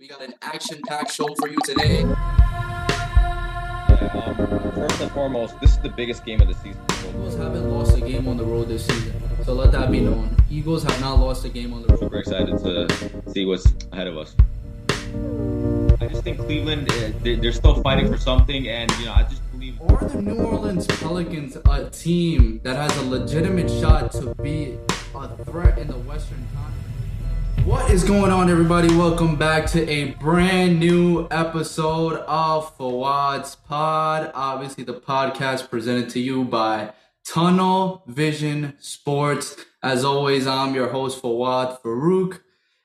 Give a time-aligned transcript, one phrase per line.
[0.00, 2.04] We got an action-packed show for you today.
[2.04, 2.14] Um,
[4.74, 6.80] first and foremost, this is the biggest game of the season.
[7.06, 9.12] Eagles haven't lost a game on the road this season,
[9.44, 10.34] so let that be known.
[10.50, 12.00] Eagles have not lost a game on the road.
[12.00, 14.34] Super excited to see what's ahead of us.
[16.00, 16.88] I just think Cleveland,
[17.22, 19.78] they- they're still fighting for something, and you know, I just believe.
[19.82, 24.78] Are the New Orleans Pelicans a team that has a legitimate shot to be
[25.14, 26.69] a threat in the Western Conference?
[27.64, 28.88] What is going on, everybody?
[28.88, 34.30] Welcome back to a brand new episode of Fawad's Pod.
[34.34, 36.92] Obviously, the podcast presented to you by
[37.24, 39.56] Tunnel Vision Sports.
[39.82, 42.40] As always, I'm your host, Fawad Farouk.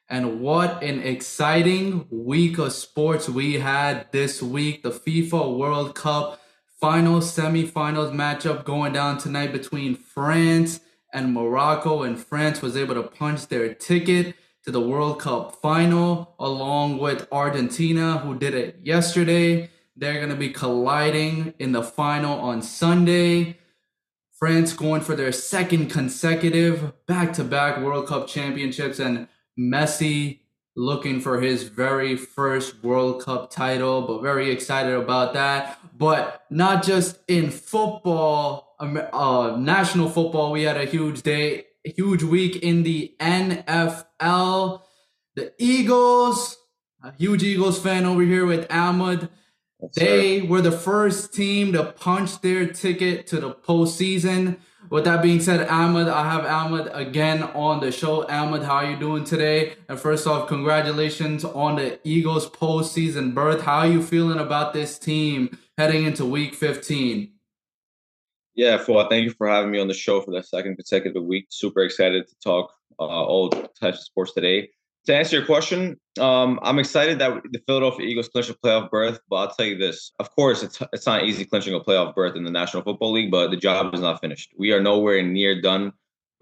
[0.09, 4.83] And what an exciting week of sports we had this week.
[4.83, 6.39] The FIFA World Cup
[6.79, 10.81] final semifinals matchup going down tonight between France
[11.13, 12.03] and Morocco.
[12.03, 17.27] And France was able to punch their ticket to the World Cup final along with
[17.31, 19.69] Argentina, who did it yesterday.
[19.95, 23.59] They're going to be colliding in the final on Sunday.
[24.33, 30.39] France going for their second consecutive back to back World Cup championships, and Messi
[30.75, 35.79] looking for his very first World Cup title, but very excited about that.
[35.97, 42.57] But not just in football, uh, national football, we had a huge day, huge week
[42.57, 44.81] in the NFL.
[45.35, 46.57] The Eagles,
[47.03, 49.29] a huge Eagles fan over here with Ahmed.
[49.95, 54.57] They were the first team to punch their ticket to the postseason.
[54.89, 58.27] With that being said, Ahmed, I have Ahmed again on the show.
[58.27, 59.73] Ahmed, how are you doing today?
[59.89, 63.61] And first off, congratulations on the Eagles postseason berth.
[63.61, 67.34] How are you feeling about this team heading into week 15?
[68.55, 71.47] Yeah, Fawad, thank you for having me on the show for the second consecutive week.
[71.49, 74.69] Super excited to talk uh, all types of sports today.
[75.07, 79.19] To answer your question, um, I'm excited that the Philadelphia Eagles clinched a playoff berth.
[79.29, 82.35] But I'll tell you this: of course, it's it's not easy clinching a playoff berth
[82.35, 84.53] in the National Football League, but the job is not finished.
[84.57, 85.91] We are nowhere near done.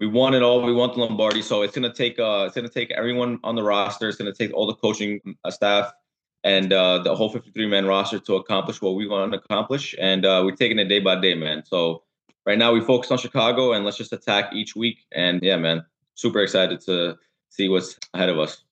[0.00, 0.62] We want it all.
[0.62, 3.62] We want the Lombardi, so it's gonna take uh, it's gonna take everyone on the
[3.62, 4.08] roster.
[4.08, 5.92] It's gonna take all the coaching uh, staff
[6.44, 9.94] and uh, the whole 53 man roster to accomplish what we want to accomplish.
[9.98, 11.64] And uh, we're taking it day by day, man.
[11.66, 12.03] So
[12.46, 14.98] right now we focus on Chicago and let's just attack each week.
[15.12, 15.84] And yeah, man,
[16.14, 17.16] super excited to
[17.50, 18.62] see what's ahead of us.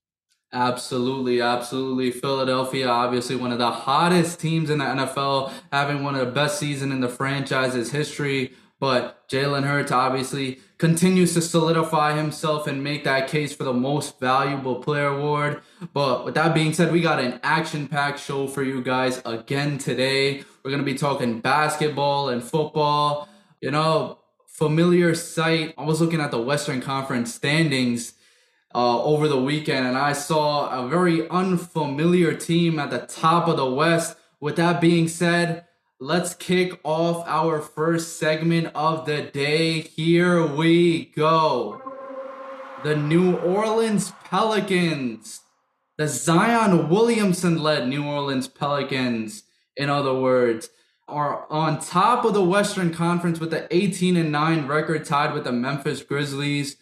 [0.53, 2.11] Absolutely, absolutely.
[2.11, 6.59] Philadelphia, obviously one of the hottest teams in the NFL, having one of the best
[6.59, 8.53] season in the franchise's history.
[8.79, 14.19] But Jalen Hurts obviously continues to solidify himself and make that case for the most
[14.19, 15.63] valuable player award.
[15.95, 20.43] But with that being said, we got an action-packed show for you guys again today.
[20.65, 23.29] We're gonna be talking basketball and football.
[23.63, 24.19] You know,
[24.49, 25.73] familiar sight.
[25.79, 28.15] I was looking at the Western Conference standings
[28.75, 33.57] uh, over the weekend, and I saw a very unfamiliar team at the top of
[33.57, 34.17] the West.
[34.41, 35.67] With that being said,
[36.01, 39.83] let's kick off our first segment of the day.
[39.83, 41.81] Here we go.
[42.83, 45.43] The New Orleans Pelicans,
[45.97, 49.45] the Zion Williamson led New Orleans Pelicans,
[49.77, 50.69] in other words,
[51.09, 55.45] are on top of the Western Conference with the 18 and 9 record tied with
[55.45, 56.77] the Memphis Grizzlies.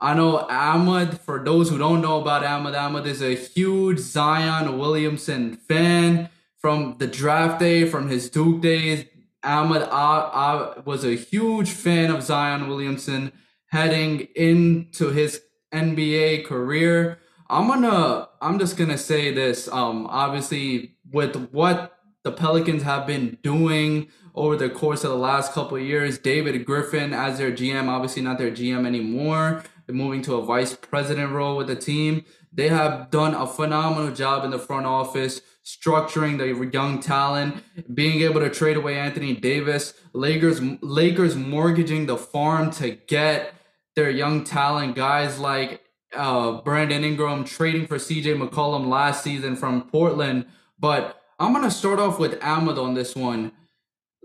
[0.00, 4.78] I know Ahmed, for those who don't know about Ahmed, Ahmed is a huge Zion
[4.78, 9.06] Williamson fan from the draft day, from his Duke days.
[9.42, 13.32] Ahmed I, I was a huge fan of Zion Williamson
[13.66, 15.40] heading into his
[15.72, 17.18] NBA career.
[17.48, 19.68] I'm gonna I'm just gonna say this.
[19.68, 25.52] Um obviously with what the Pelicans have been doing over the course of the last
[25.52, 29.64] couple of years, David Griffin as their GM, obviously not their GM anymore.
[29.90, 32.26] Moving to a vice president role with the team.
[32.52, 37.62] They have done a phenomenal job in the front office, structuring the young talent,
[37.94, 43.54] being able to trade away Anthony Davis, Lakers Lakers mortgaging the farm to get
[43.96, 45.82] their young talent, guys like
[46.14, 50.46] uh, Brandon Ingram trading for CJ McCollum last season from Portland.
[50.78, 53.52] But I'm gonna start off with Ahmed on this one.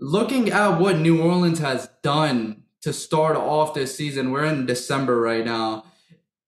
[0.00, 5.20] Looking at what New Orleans has done to start off this season, we're in December
[5.20, 5.84] right now.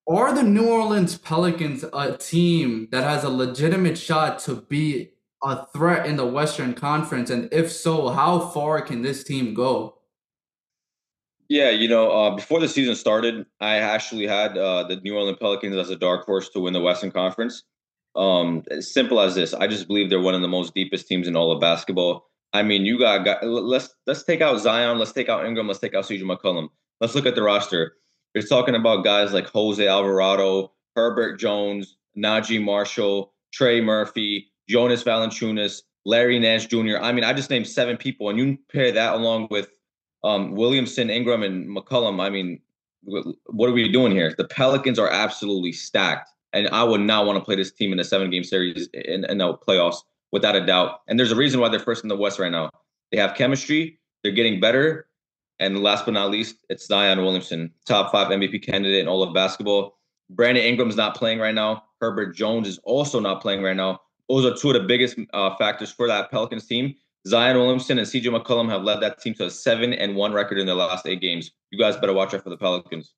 [0.08, 5.10] Are the New Orleans Pelicans a team that has a legitimate shot to be
[5.42, 7.30] a threat in the Western Conference?
[7.30, 9.98] And if so, how far can this team go?
[11.48, 15.38] Yeah, you know, uh, before the season started, I actually had uh, the New Orleans
[15.40, 17.62] Pelicans as a dark horse to win the Western Conference.
[18.16, 21.28] Um, as simple as this, I just believe they're one of the most deepest teams
[21.28, 22.26] in all of basketball.
[22.52, 25.80] I mean, you got, got let's let's take out Zion, let's take out Ingram, let's
[25.80, 26.68] take out CJ McCollum.
[27.00, 27.96] Let's look at the roster.
[28.34, 35.82] You're talking about guys like Jose Alvarado, Herbert Jones, Naji Marshall, Trey Murphy, Jonas Valanciunas,
[36.04, 36.98] Larry Nance Jr.
[37.00, 39.70] I mean, I just named seven people, and you pair that along with
[40.24, 42.20] um, Williamson, Ingram, and McCollum.
[42.20, 42.60] I mean,
[43.02, 44.34] what are we doing here?
[44.36, 48.00] The Pelicans are absolutely stacked, and I would not want to play this team in
[48.00, 49.98] a seven-game series in, in the playoffs
[50.32, 51.02] without a doubt.
[51.06, 52.70] And there's a reason why they're first in the West right now.
[53.12, 53.98] They have chemistry.
[54.22, 55.06] They're getting better.
[55.58, 59.34] And last but not least, it's Zion Williamson, top five MVP candidate in all of
[59.34, 59.98] basketball.
[60.30, 61.84] Brandon Ingram's not playing right now.
[62.00, 64.00] Herbert Jones is also not playing right now.
[64.28, 66.94] Those are two of the biggest uh, factors for that Pelicans team.
[67.26, 70.58] Zion Williamson and CJ McCollum have led that team to a seven and one record
[70.58, 71.50] in their last eight games.
[71.70, 73.14] You guys better watch out for the Pelicans.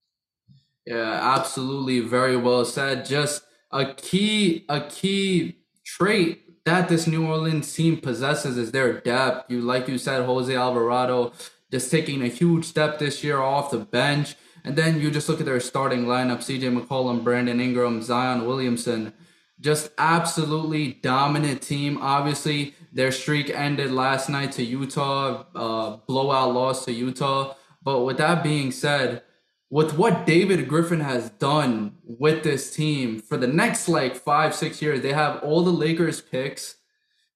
[0.88, 2.00] Yeah, absolutely.
[2.00, 3.04] Very well said.
[3.04, 9.50] Just a key, a key trait that this New Orleans team possesses is their depth.
[9.50, 11.32] You like you said, Jose Alvarado
[11.70, 14.34] just taking a huge step this year off the bench.
[14.64, 19.12] And then you just look at their starting lineup: CJ McCollum, Brandon Ingram, Zion Williamson.
[19.60, 21.98] Just absolutely dominant team.
[22.00, 27.54] Obviously, their streak ended last night to Utah, uh, blowout loss to Utah.
[27.82, 29.22] But with that being said,
[29.70, 34.80] with what David Griffin has done with this team for the next like five, six
[34.80, 36.76] years, they have all the Lakers picks.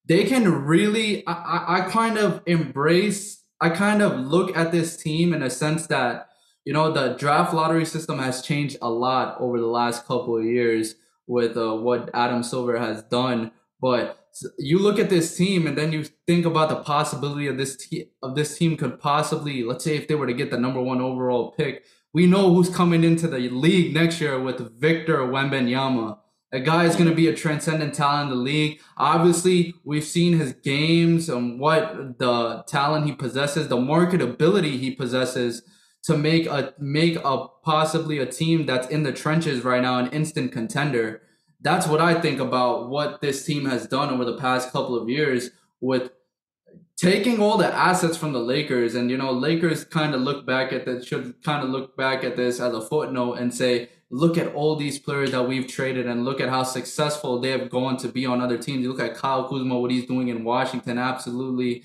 [0.05, 5.33] They can really, I, I, kind of embrace, I kind of look at this team
[5.33, 6.29] in a sense that,
[6.65, 10.43] you know, the draft lottery system has changed a lot over the last couple of
[10.43, 10.95] years
[11.27, 13.51] with uh, what Adam Silver has done.
[13.79, 14.19] But
[14.57, 18.09] you look at this team and then you think about the possibility of this te-
[18.21, 21.01] of this team could possibly, let's say, if they were to get the number one
[21.01, 21.83] overall pick,
[22.13, 26.19] we know who's coming into the league next year with Victor Wembanyama.
[26.51, 28.79] A guy is going to be a transcendent talent in the league.
[28.95, 35.63] Obviously, we've seen his games and what the talent he possesses, the marketability he possesses
[36.03, 40.11] to make a make a possibly a team that's in the trenches right now an
[40.11, 41.23] instant contender.
[41.61, 45.09] That's what I think about what this team has done over the past couple of
[45.09, 45.49] years
[45.81, 46.11] with
[46.97, 50.71] taking all the assets from the Lakers and you know Lakers kind of look back
[50.71, 54.37] at that should kind of look back at this as a footnote and say look
[54.37, 57.97] at all these players that we've traded and look at how successful they have gone
[57.97, 58.83] to be on other teams.
[58.83, 61.83] You look at Kyle Kuzma what he's doing in Washington absolutely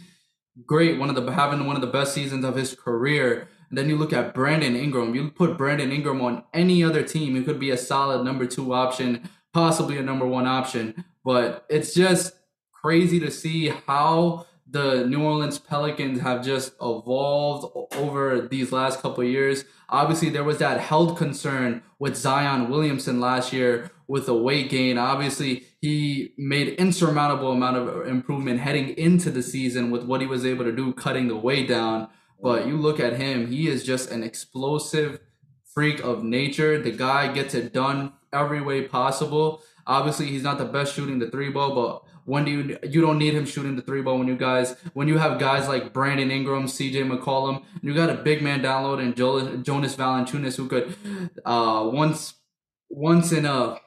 [0.67, 3.89] great one of the having one of the best seasons of his career and then
[3.89, 5.15] you look at Brandon Ingram.
[5.15, 8.73] You put Brandon Ingram on any other team, it could be a solid number two
[8.73, 11.05] option, possibly a number one option.
[11.25, 12.33] But it's just
[12.73, 19.25] crazy to see how the New Orleans Pelicans have just evolved over these last couple
[19.25, 19.65] years.
[19.89, 24.99] Obviously, there was that health concern with Zion Williamson last year with the weight gain.
[24.99, 30.45] Obviously, he made insurmountable amount of improvement heading into the season with what he was
[30.45, 32.09] able to do cutting the weight down.
[32.41, 35.21] But you look at him, he is just an explosive
[35.65, 36.81] freak of nature.
[36.81, 39.63] The guy gets it done every way possible.
[39.87, 43.19] Obviously, he's not the best shooting the three ball, but when do you you don't
[43.19, 46.31] need him shooting the three ball when you guys when you have guys like Brandon
[46.31, 50.95] Ingram, CJ McCollum, you got a big man download and Jonas Valanciunas who could
[51.45, 52.35] uh once
[52.91, 53.79] once in a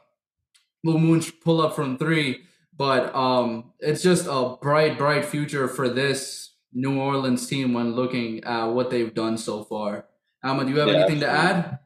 [0.83, 2.41] blue moon pull up from three.
[2.75, 8.43] But um, it's just a bright, bright future for this New Orleans team when looking
[8.43, 10.05] at what they've done so far.
[10.43, 11.61] Ahmed, do you have yeah, anything absolutely.
[11.61, 11.79] to add?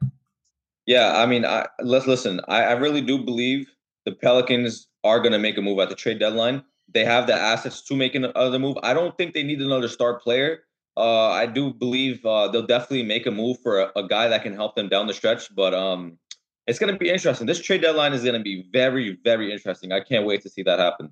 [0.86, 2.40] Yeah, I mean, I, let's listen.
[2.48, 3.66] I, I really do believe
[4.06, 6.62] the Pelicans are going to make a move at the trade deadline.
[6.92, 8.76] They have the assets to make another move.
[8.82, 10.60] I don't think they need another star player.
[10.96, 14.42] Uh, I do believe uh, they'll definitely make a move for a, a, guy that
[14.42, 15.54] can help them down the stretch.
[15.54, 16.18] But um,
[16.66, 17.46] it's going to be interesting.
[17.46, 19.92] This trade deadline is going to be very, very interesting.
[19.92, 21.10] I can't wait to see that happen.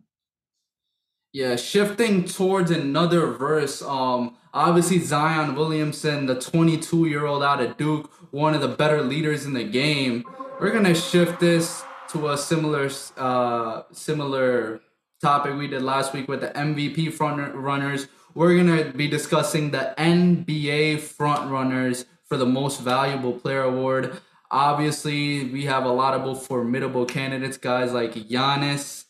[1.34, 3.82] Yeah, shifting towards another verse.
[3.82, 9.02] Um, obviously Zion Williamson, the 22 year old out of Duke, one of the better
[9.02, 10.24] leaders in the game.
[10.60, 11.82] We're gonna shift this
[12.14, 14.80] to a similar, uh, similar
[15.20, 18.08] topic we did last week with the MVP front runners.
[18.34, 24.20] We're gonna be discussing the NBA front runners for the most valuable player award.
[24.50, 29.04] Obviously, we have a lot of formidable candidates, guys like Giannis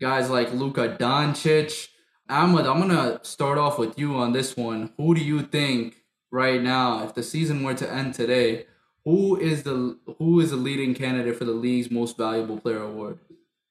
[0.00, 1.88] guys like Luka Doncic.
[2.28, 4.92] Ahmed, I'm gonna start off with you on this one.
[4.96, 5.96] Who do you think
[6.30, 8.66] right now, if the season were to end today,
[9.04, 13.18] who is the who is the leading candidate for the league's most valuable player award?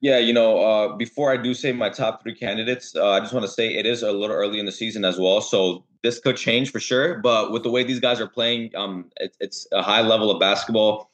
[0.01, 3.33] Yeah, you know, uh, before I do say my top three candidates, uh, I just
[3.33, 6.19] want to say it is a little early in the season as well, so this
[6.19, 7.19] could change for sure.
[7.19, 10.39] But with the way these guys are playing, um, it, it's a high level of
[10.39, 11.09] basketball,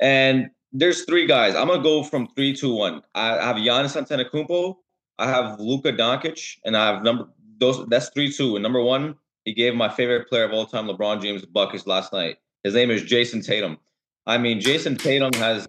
[0.00, 1.54] and there's three guys.
[1.54, 3.02] I'm gonna go from three to one.
[3.14, 4.76] I have Giannis Antetokounmpo,
[5.18, 7.86] I have Luka Doncic, and I have number those.
[7.86, 8.56] That's three two.
[8.56, 12.12] And number one, he gave my favorite player of all time, LeBron James, buckets last
[12.12, 12.38] night.
[12.66, 13.78] His name is Jayson Tatum.
[14.26, 15.68] I mean, Jayson Tatum has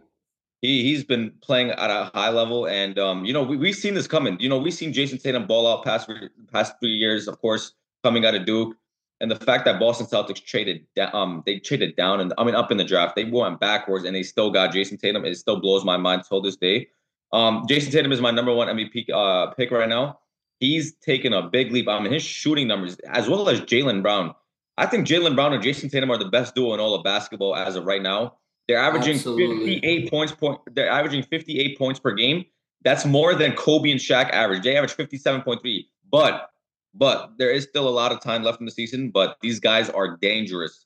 [0.64, 3.94] he he's been playing at a high level, and um, you know we we've seen
[3.94, 4.40] this coming.
[4.40, 6.10] You know we've seen Jayson Tatum ball out past
[6.52, 7.74] past three years, of course,
[8.04, 8.76] coming out of Duke,
[9.22, 12.72] and the fact that Boston Celtics traded um they traded down and I mean up
[12.72, 15.24] in the draft, they went backwards and they still got Jayson Tatum.
[15.24, 16.88] It still blows my mind till this day.
[17.32, 20.18] Um, Jayson Tatum is my number one MVP uh, pick right now.
[20.60, 21.88] He's taken a big leap.
[21.88, 24.34] I mean, his shooting numbers, as well as Jaylen Brown.
[24.78, 27.56] I think Jaylen Brown and Jayson Tatum are the best duo in all of basketball
[27.56, 28.36] as of right now.
[28.68, 29.76] They're averaging Absolutely.
[29.76, 30.34] 58 points.
[30.34, 32.46] Point, they're averaging 58 points per game.
[32.84, 34.64] That's more than Kobe and Shaq average.
[34.64, 35.86] They average 57.3.
[36.12, 36.50] But
[36.94, 39.10] but there is still a lot of time left in the season.
[39.10, 40.86] But these guys are dangerous.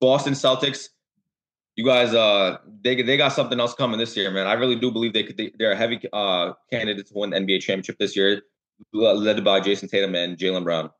[0.00, 0.88] Boston Celtics,
[1.74, 4.46] you guys, uh, they they got something else coming this year, man.
[4.46, 5.36] I really do believe they could.
[5.36, 8.42] They, are a heavy uh candidate to win the NBA championship this year,
[8.92, 10.90] led by Jayson Tatum and Jaylen Brown.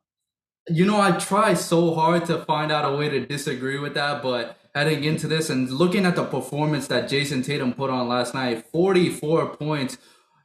[0.69, 4.21] You know, I try so hard to find out a way to disagree with that,
[4.21, 8.33] but heading into this and looking at the performance that Jayson Tatum put on last
[8.33, 9.97] night 44 points.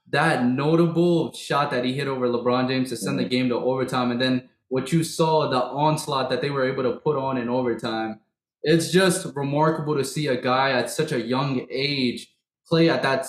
[0.08, 3.30] That notable shot that he hit over LeBron James to send the mm-hmm.
[3.30, 4.10] game to overtime.
[4.10, 7.48] And then what you saw, the onslaught that they were able to put on in
[7.48, 8.20] overtime.
[8.62, 12.28] It's just remarkable to see a guy at such a young age
[12.66, 13.26] play at that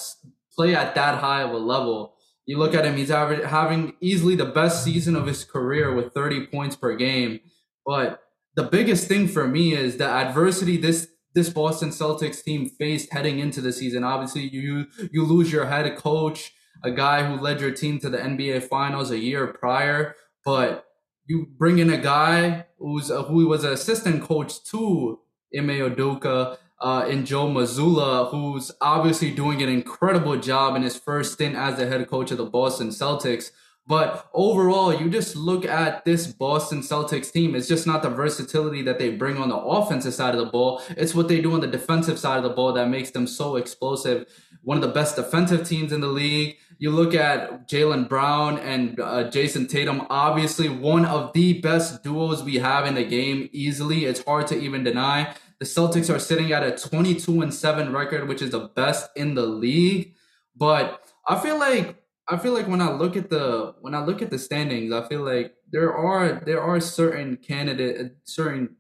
[0.55, 2.15] play at that high of a level.
[2.45, 6.47] You look at him; he's having easily the best season of his career with 30
[6.47, 7.39] points per game.
[7.85, 8.21] But
[8.55, 13.39] the biggest thing for me is the adversity this this Boston Celtics team faced heading
[13.39, 14.03] into the season.
[14.03, 18.17] Obviously, you you lose your head coach, a guy who led your team to the
[18.17, 20.85] NBA Finals a year prior, but
[21.25, 25.19] you bring in a guy who's a, who was an assistant coach to
[25.57, 31.33] Ime Udoka uh, and Joe Mazzulla, who's obviously doing an incredible job in his first
[31.33, 33.51] stint as the head coach of the Boston Celtics.
[33.87, 37.55] But overall, you just look at this Boston Celtics team.
[37.55, 40.81] It's just not the versatility that they bring on the offensive side of the ball.
[40.89, 43.55] It's what they do on the defensive side of the ball that makes them so
[43.55, 44.25] explosive.
[44.61, 46.57] One of the best defensive teams in the league.
[46.79, 52.43] You look at Jaylen Brown and uh, Jayson Tatum, obviously one of the best duos
[52.43, 54.05] we have in the game easily.
[54.05, 55.33] It's hard to even deny.
[55.63, 59.33] The Celtics are sitting at a 22 and 7 record, which is the best in
[59.33, 60.13] the league.
[60.57, 64.21] But I feel like I feel like when I look at the when I look
[64.21, 68.75] at the standings, I feel like there are there are certain candidate certain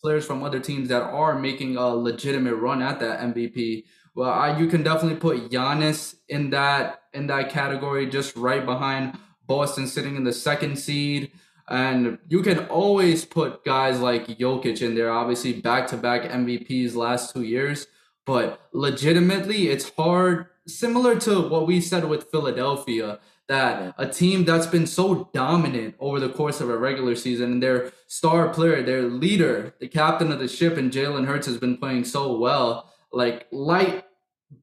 [0.00, 3.86] players from other teams that are making a legitimate run at that MVP.
[4.14, 9.18] Well, I, you can definitely put Giannis in that in that category, just right behind
[9.48, 11.32] Boston, sitting in the second seed.
[11.70, 16.96] And you can always put guys like Jokic in there, obviously back to back MVPs
[16.96, 17.86] last two years.
[18.26, 24.66] But legitimately, it's hard similar to what we said with Philadelphia, that a team that's
[24.66, 29.02] been so dominant over the course of a regular season and their star player, their
[29.02, 33.46] leader, the captain of the ship, and Jalen Hurts has been playing so well, like
[33.50, 34.04] light,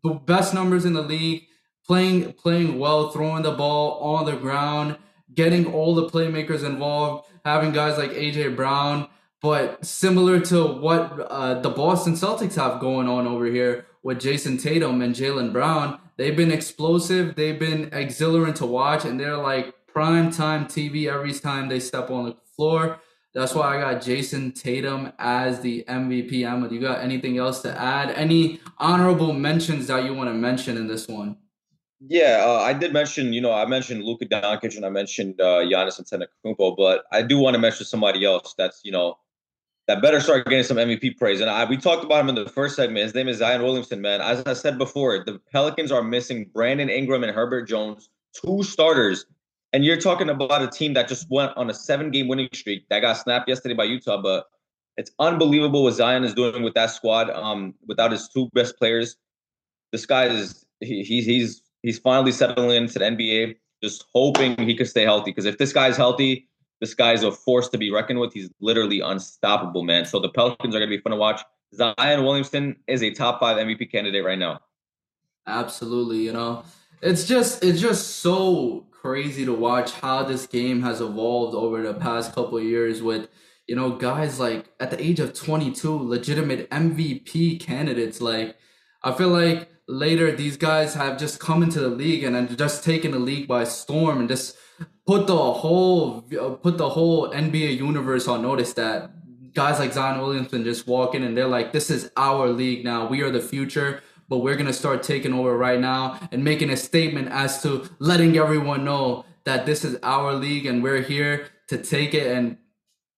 [0.03, 1.47] the best numbers in the league,
[1.85, 4.97] playing playing well, throwing the ball on the ground,
[5.37, 9.07] getting all the playmakers involved, having guys like AJ Brown.
[9.41, 14.57] But similar to what uh, the Boston Celtics have going on over here, with Jayson
[14.57, 17.35] Tatum and Jaylen Brown, they've been explosive.
[17.35, 22.09] They've been exhilarating to watch, and they're like prime time TV every time they step
[22.09, 22.99] on the floor.
[23.33, 26.43] That's why I got Jayson Tatum as the MVP.
[26.43, 28.11] Emma, you got anything else to add?
[28.11, 31.37] Any honorable mentions that you want to mention in this one?
[31.99, 35.61] Yeah, uh, I did mention, you know, I mentioned Luka Doncic and I mentioned uh,
[35.61, 39.17] Giannis Antetokounmpo, but I do want to mention somebody else that's, you know,
[39.87, 41.41] that better start getting some MVP praise.
[41.41, 43.03] And I, we talked about him in the first segment.
[43.03, 44.21] His name is Zion Williamson, man.
[44.21, 49.25] As I said before, the Pelicans are missing Brandon Ingram and Herbert Jones, two starters.
[49.73, 52.87] And you're talking about a team that just went on a seven game winning streak
[52.89, 54.21] that got snapped yesterday by Utah.
[54.21, 54.45] But
[54.97, 59.15] it's unbelievable what Zion is doing with that squad um, without his two best players.
[59.91, 63.55] This guy is he, he's he's he's finally settling into the NBA.
[63.83, 66.47] Just hoping he could stay healthy because if this guy's healthy,
[66.81, 68.33] this guy's a force to be reckoned with.
[68.33, 70.05] He's literally unstoppable, man.
[70.05, 71.41] So the Pelicans are going to be fun to watch.
[71.75, 74.61] Zion Williamson is a top five MVP candidate right now.
[75.45, 76.63] Absolutely, you know,
[77.01, 81.93] it's just it's just so crazy to watch how this game has evolved over the
[81.93, 83.29] past couple years with
[83.67, 88.57] you know guys like at the age of 22 legitimate MVP candidates like
[89.03, 92.83] I feel like later these guys have just come into the league and then just
[92.83, 94.57] taken the league by storm and just
[95.05, 96.21] put the whole
[96.61, 99.11] put the whole NBA universe on notice that
[99.53, 103.07] guys like Zion Williamson just walk in and they're like, "This is our league now.
[103.07, 106.75] We are the future." But we're gonna start taking over right now and making a
[106.75, 111.77] statement as to letting everyone know that this is our league and we're here to
[111.77, 112.27] take it.
[112.27, 112.57] And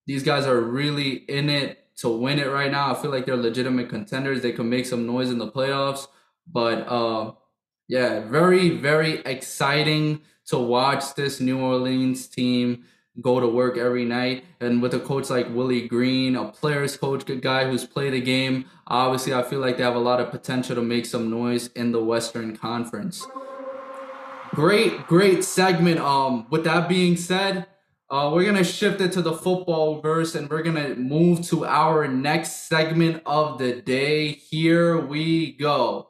[0.06, 2.92] these guys are really in it to win it right now.
[2.92, 4.42] I feel like they're legitimate contenders.
[4.42, 6.08] They can make some noise in the playoffs.
[6.52, 7.34] But uh,
[7.88, 12.86] yeah, very very exciting to watch this New Orleans team
[13.22, 14.46] go to work every night.
[14.60, 18.22] And with a coach like Willie Green, a players coach, good guy who's played the
[18.22, 21.68] game, obviously I feel like they have a lot of potential to make some noise
[21.68, 23.26] in the Western Conference.
[24.52, 26.00] Great, great segment.
[26.00, 27.68] Um, with that being said,
[28.10, 32.08] uh, we're gonna shift it to the football verse, and we're gonna move to our
[32.08, 34.32] next segment of the day.
[34.32, 36.09] Here we go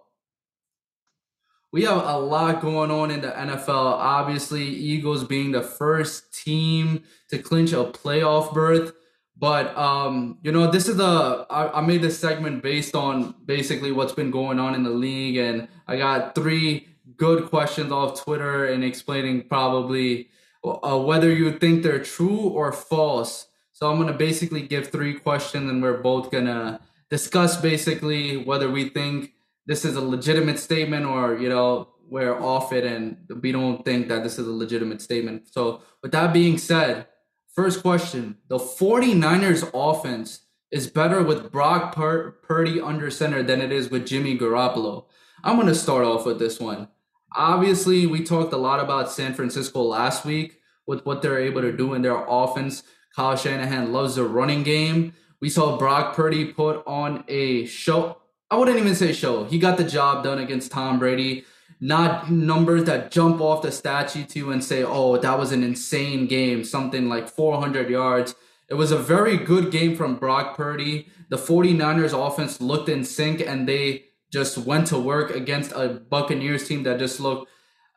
[1.72, 3.70] we have a lot going on in the NFL.
[3.70, 8.94] Obviously, Eagles being the first team to clinch a playoff berth.
[9.38, 13.92] But um, you know, this is the I, I made this segment based on basically
[13.92, 18.66] what's been going on in the league, and I got three good questions off Twitter
[18.66, 20.30] and explaining probably
[20.64, 23.48] uh, whether you think they're true or false.
[23.72, 28.90] So I'm gonna basically give three questions, and we're both gonna discuss basically whether we
[28.90, 29.34] think
[29.70, 34.08] this is a legitimate statement or you know we're off it and we don't think
[34.08, 35.48] that this is a legitimate statement.
[35.54, 37.06] So with that being said
[37.54, 40.40] first question the 49ers offense
[40.72, 45.06] is better with brock Pur- purdy under center than it is with jimmy garoppolo.
[45.44, 46.88] I'm going to start off with this one.
[47.36, 51.72] Obviously we talked a lot about san francisco last week with what they're able to
[51.72, 52.82] do in their offense.
[53.16, 55.14] Kyle shanahan loves the running game.
[55.40, 58.20] We saw brock purdy put on a show
[58.52, 59.44] I wouldn't even say show.
[59.46, 61.46] He got the job done against Tom Brady.
[61.80, 66.28] Not numbers that jump off the statue to and say, oh, that was an insane
[66.28, 68.36] game, something like 400 yards.
[68.68, 71.08] It was a very good game from Brock Purdy.
[71.30, 76.68] The 49ers offense looked in sync and they just went to work against a Buccaneers
[76.68, 77.50] team that just looked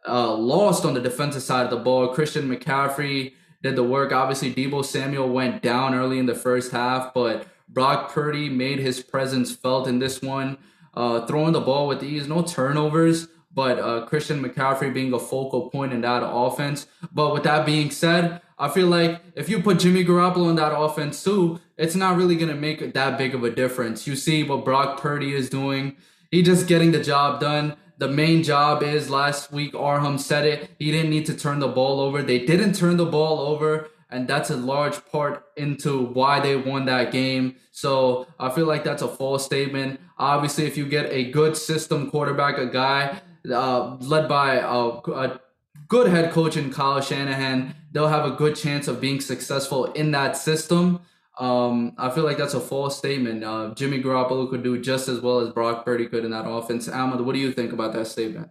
[0.07, 2.09] uh, lost on the defensive side of the ball.
[2.09, 3.33] Christian McCaffrey
[3.63, 4.13] did the work.
[4.13, 9.01] Obviously, Deebo Samuel went down early in the first half, but Brock Purdy made his
[9.01, 10.59] presence felt in this one,
[10.95, 15.71] uh, throwing the ball with ease, no turnovers, but uh, Christian McCaffrey being a focal
[15.71, 16.87] point in that offense.
[17.13, 20.77] But with that being said, I feel like if you put Jimmy Garoppolo in that
[20.77, 24.07] offense too, it's not really going to make that big of a difference.
[24.07, 25.97] You see what Brock Purdy is doing.
[26.31, 27.77] He just getting the job done.
[27.99, 30.71] The main job is last week, Arham said it.
[30.79, 32.23] He didn't need to turn the ball over.
[32.23, 36.85] They didn't turn the ball over and that's a large part into why they won
[36.85, 37.57] that game.
[37.71, 39.99] So I feel like that's a false statement.
[40.19, 43.21] Obviously, if you get a good system quarterback, a guy
[43.51, 45.41] uh, led by a, a
[45.89, 50.11] good head coach in Kyle Shanahan, they'll have a good chance of being successful in
[50.13, 51.01] that system.
[51.39, 53.43] Um, I feel like that's a false statement.
[53.43, 56.89] Uh, Jimmy Garoppolo could do just as well as Brock Purdy could in that offense.
[56.89, 58.51] Ahmed, what do you think about that statement?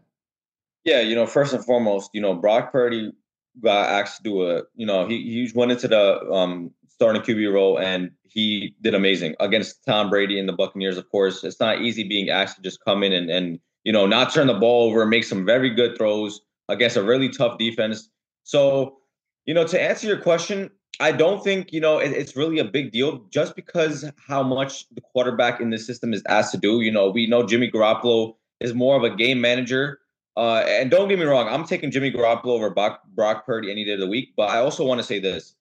[0.83, 3.13] Yeah, you know, first and foremost, you know, Brock Purdy
[3.59, 7.53] got asked to do a, you know, he, he went into the um, starting QB
[7.53, 10.97] role and he did amazing against Tom Brady and the Buccaneers.
[10.97, 14.05] Of course, it's not easy being asked to just come in and, and you know,
[14.05, 18.09] not turn the ball over, make some very good throws against a really tough defense.
[18.43, 18.97] So,
[19.45, 22.65] you know, to answer your question, I don't think, you know, it, it's really a
[22.65, 26.81] big deal just because how much the quarterback in this system is asked to do.
[26.81, 30.00] You know, we know Jimmy Garoppolo is more of a game manager
[30.37, 33.83] uh, and don't get me wrong, I'm taking Jimmy Garoppolo over Brock, Brock Purdy any
[33.83, 34.33] day of the week.
[34.37, 35.55] But I also want to say this: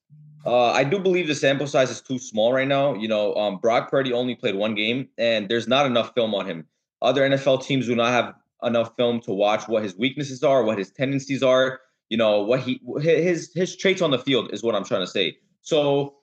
[0.46, 2.94] uh, I do believe the sample size is too small right now.
[2.94, 6.46] You know, um, Brock Purdy only played one game, and there's not enough film on
[6.46, 6.66] him.
[7.02, 10.78] Other NFL teams do not have enough film to watch what his weaknesses are, what
[10.78, 11.80] his tendencies are.
[12.08, 15.06] You know, what he his his traits on the field is what I'm trying to
[15.06, 15.36] say.
[15.62, 16.14] So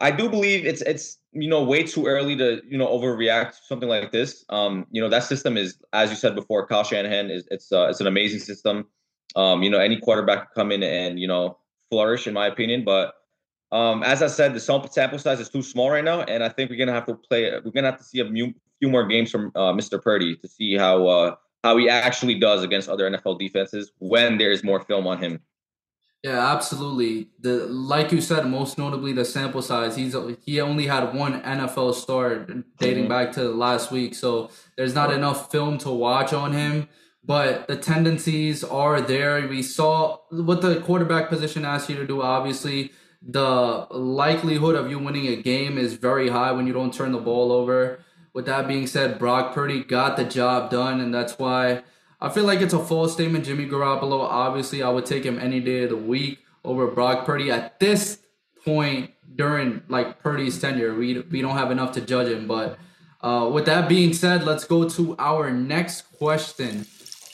[0.00, 3.58] I do believe it's it's you know way too early to you know overreact to
[3.66, 4.44] something like this.
[4.50, 7.86] Um, you know that system is as you said before, Kyle Shanahan is it's uh,
[7.88, 8.86] it's an amazing system.
[9.34, 11.58] Um, you know any quarterback can come in and you know
[11.90, 13.14] flourish in my opinion, but
[13.72, 16.70] um, as I said, the sample size is too small right now, and I think
[16.70, 17.50] we're gonna have to play.
[17.64, 20.00] We're gonna have to see a few more games from uh, Mr.
[20.00, 24.52] Purdy to see how uh, how he actually does against other NFL defenses when there
[24.52, 25.40] is more film on him.
[26.26, 27.28] Yeah, absolutely.
[27.38, 29.94] The like you said, most notably the sample size.
[29.94, 33.08] He's he only had one NFL start dating mm-hmm.
[33.08, 36.88] back to last week, so there's not enough film to watch on him.
[37.22, 39.46] But the tendencies are there.
[39.46, 42.22] We saw what the quarterback position asks you to do.
[42.22, 42.90] Obviously,
[43.22, 47.20] the likelihood of you winning a game is very high when you don't turn the
[47.20, 48.00] ball over.
[48.34, 51.84] With that being said, Brock Purdy got the job done, and that's why
[52.26, 53.44] I feel like it's a false statement.
[53.44, 57.52] Jimmy Garoppolo, obviously, I would take him any day of the week over Brock Purdy.
[57.52, 58.18] At this
[58.64, 62.48] point during like Purdy's tenure, we we don't have enough to judge him.
[62.48, 62.80] But
[63.20, 66.86] uh, with that being said, let's go to our next question.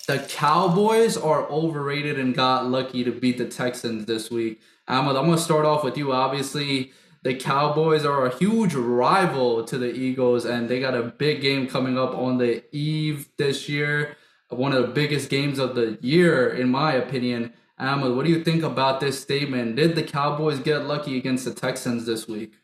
[0.09, 4.61] The Cowboys are overrated and got lucky to beat the Texans this week.
[4.88, 6.12] Ahmed, I'm gonna start off with you.
[6.12, 11.40] Obviously, the Cowboys are a huge rival to the Eagles, and they got a big
[11.40, 14.18] game coming up on the eve this year
[14.53, 17.53] one of the biggest games of the year, in my opinion.
[17.79, 19.77] Ahmed, what do you think about this statement?
[19.77, 22.55] Did the Cowboys get lucky against the Texans this week?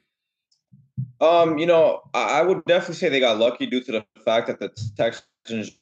[1.20, 4.60] Um, you know, I would definitely say they got lucky due to the fact that
[4.60, 5.78] the Texans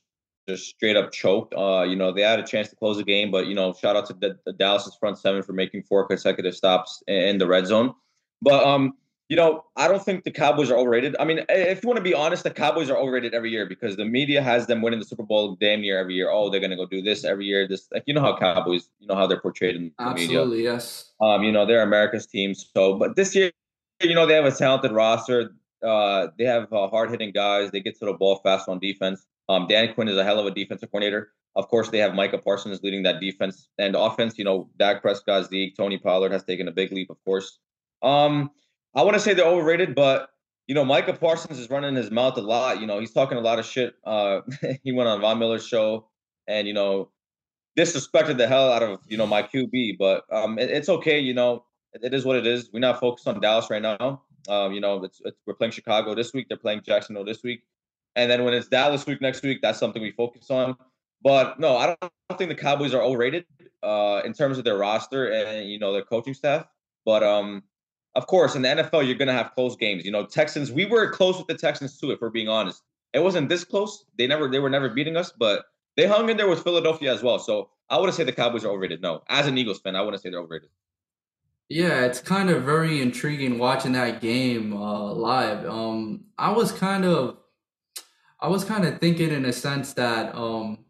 [0.49, 1.55] just straight up choked.
[1.55, 3.97] Uh, you know, they had a chance to close the game, but you know, shout
[3.97, 7.67] out to the, the Dallas's front seven for making four consecutive stops in the red
[7.67, 7.95] zone.
[8.41, 8.95] But um,
[9.29, 11.17] you know, I don't think the Cowboys are overrated.
[11.19, 13.97] I mean, if you want to be honest, the Cowboys are overrated every year because
[13.97, 16.31] the media has them winning the Super Bowl damn near every year.
[16.31, 17.67] Oh, they're gonna go do this every year.
[17.67, 20.41] This, like, you know how Cowboys, you know how they're portrayed in the Absolutely, media.
[20.41, 21.13] Absolutely, yes.
[21.21, 22.55] Um, you know, they're America's team.
[22.55, 23.51] So, but this year,
[24.01, 25.51] you know, they have a talented roster.
[25.83, 27.71] Uh, they have uh, hard hitting guys.
[27.71, 29.27] They get to the ball fast on defense.
[29.49, 31.31] Um, Dan Quinn is a hell of a defensive coordinator.
[31.55, 34.39] Of course, they have Micah Parsons leading that defense and offense.
[34.39, 37.59] You know, Dak Prescott, Zeke, Tony Pollard has taken a big leap, of course.
[38.03, 38.51] Um,
[38.95, 40.31] I want to say they're overrated, but
[40.67, 42.81] you know, Micah Parsons is running his mouth a lot.
[42.81, 43.95] You know, he's talking a lot of shit.
[44.05, 44.41] Uh,
[44.83, 46.09] he went on Von Miller's show
[46.49, 47.11] and you know
[47.77, 49.99] disrespected the hell out of you know my QB.
[49.99, 51.21] But um, it, it's okay.
[51.21, 52.71] You know, it, it is what it is.
[52.73, 54.23] We're not focused on Dallas right now.
[54.49, 56.47] Um, you know, it's, it's, we're playing Chicago this week.
[56.49, 57.63] They're playing Jacksonville this week,
[58.15, 60.77] and then when it's Dallas week next week, that's something we focus on.
[61.23, 63.47] But no, I don't, I don't think the Cowboys are overrated
[63.83, 66.67] uh, in terms of their roster and you know their coaching staff.
[67.05, 67.63] But um,
[68.17, 70.07] of course, in the NFL, you're going to have close games.
[70.07, 72.83] You know, Texans, we were close with the Texans too, if we're being honest.
[73.13, 74.07] It wasn't this close.
[74.17, 77.23] They never, they were never beating us, but they hung in there with Philadelphia as
[77.23, 77.39] well.
[77.39, 79.03] So I wouldn't say the Cowboys are overrated.
[79.03, 80.71] No, as an Eagles fan, I wouldn't say they're overrated.
[81.69, 85.67] Yeah, it's kind of very intriguing watching that game uh, live.
[85.67, 87.37] Um, I was kind of,
[88.41, 90.87] I was kind of thinking in a sense that um,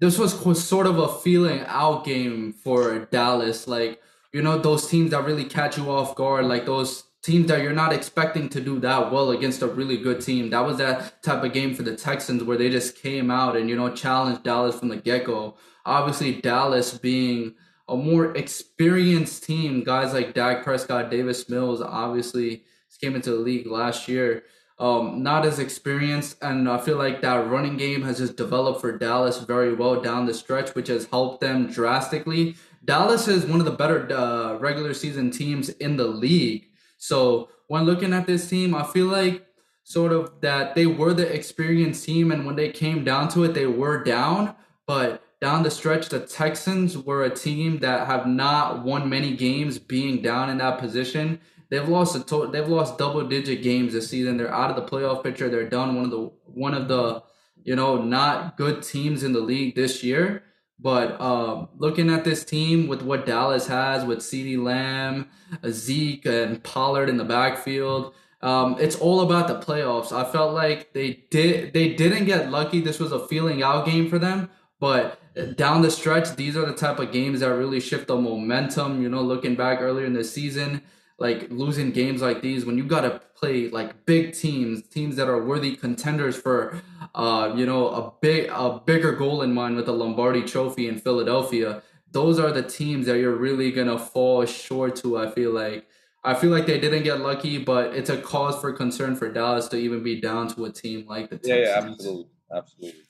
[0.00, 3.68] this was sort of a feeling out game for Dallas.
[3.68, 4.00] Like
[4.32, 7.72] you know those teams that really catch you off guard, like those teams that you're
[7.72, 10.50] not expecting to do that well against a really good team.
[10.50, 13.68] That was that type of game for the Texans where they just came out and
[13.68, 15.56] you know challenged Dallas from the get go.
[15.84, 17.54] Obviously, Dallas being
[17.88, 22.64] a more experienced team, guys like Dak Prescott, Davis Mills, obviously
[23.02, 24.44] came into the league last year.
[24.78, 28.96] Um, not as experienced, and I feel like that running game has just developed for
[28.96, 32.56] Dallas very well down the stretch, which has helped them drastically.
[32.84, 36.66] Dallas is one of the better uh, regular season teams in the league.
[36.98, 39.46] So when looking at this team, I feel like
[39.84, 43.54] sort of that they were the experienced team, and when they came down to it,
[43.54, 44.54] they were down.
[44.86, 49.78] But down the stretch, the Texans were a team that have not won many games
[49.78, 51.40] being down in that position.
[51.70, 54.36] They've lost a to- they've lost double digit games this season.
[54.36, 55.48] They're out of the playoff picture.
[55.48, 57.22] They're done one of the one of the
[57.64, 60.44] you know not good teams in the league this year.
[60.82, 65.28] But um, looking at this team with what Dallas has with CeeDee Lamb,
[65.68, 70.10] Zeke, and Pollard in the backfield, um, it's all about the playoffs.
[70.10, 72.80] I felt like they did they didn't get lucky.
[72.80, 75.20] This was a feeling out game for them, but
[75.56, 79.00] down the stretch, these are the type of games that really shift the momentum.
[79.00, 80.82] You know, looking back earlier in the season,
[81.18, 85.28] like losing games like these when you got to play like big teams, teams that
[85.28, 86.80] are worthy contenders for,
[87.14, 90.98] uh, you know, a big a bigger goal in mind with the Lombardi Trophy in
[90.98, 91.82] Philadelphia.
[92.10, 95.18] Those are the teams that you're really gonna fall short to.
[95.18, 95.86] I feel like.
[96.24, 99.66] I feel like they didn't get lucky, but it's a cause for concern for Dallas
[99.70, 101.48] to even be down to a team like the Texans.
[101.48, 103.02] Yeah, yeah absolutely, absolutely.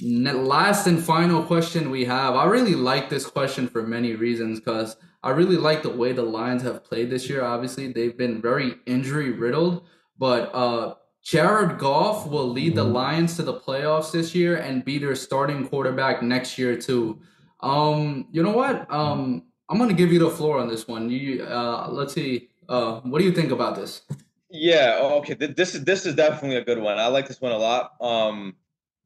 [0.00, 2.34] Last and final question we have.
[2.34, 6.22] I really like this question for many reasons because I really like the way the
[6.22, 7.42] Lions have played this year.
[7.42, 9.86] Obviously, they've been very injury riddled,
[10.18, 12.92] but uh, Jared Goff will lead the mm-hmm.
[12.92, 17.18] Lions to the playoffs this year and be their starting quarterback next year too.
[17.60, 18.86] Um, you know what?
[18.92, 21.08] Um, I'm gonna give you the floor on this one.
[21.08, 22.50] You, uh, let's see.
[22.68, 24.02] Uh, what do you think about this?
[24.50, 24.98] Yeah.
[25.00, 25.32] Okay.
[25.32, 26.98] This is this is definitely a good one.
[26.98, 27.94] I like this one a lot.
[27.98, 28.56] Um,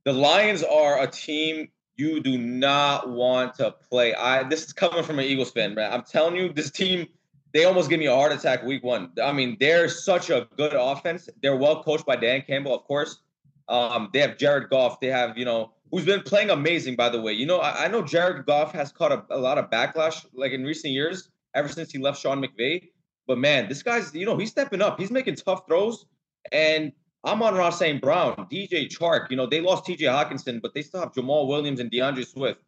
[0.04, 4.14] the Lions are a team you do not want to play.
[4.14, 5.92] I this is coming from an Eagles fan, man.
[5.92, 7.06] I'm telling you, this team
[7.52, 9.11] they almost give me a heart attack week one.
[9.22, 11.28] I mean, they're such a good offense.
[11.42, 13.20] They're well coached by Dan Campbell, of course.
[13.68, 15.00] Um, they have Jared Goff.
[15.00, 17.32] They have you know who's been playing amazing, by the way.
[17.32, 20.52] You know, I, I know Jared Goff has caught a, a lot of backlash like
[20.52, 22.88] in recent years, ever since he left Sean McVay.
[23.26, 25.00] But man, this guy's you know he's stepping up.
[25.00, 26.06] He's making tough throws,
[26.52, 26.92] and
[27.24, 28.00] Amon-Ra St.
[28.00, 31.81] Brown, DJ Chark, you know, they lost TJ Hockenson, but they still have Jamaal Williams
[31.81, 32.61] and D'Andre Swift.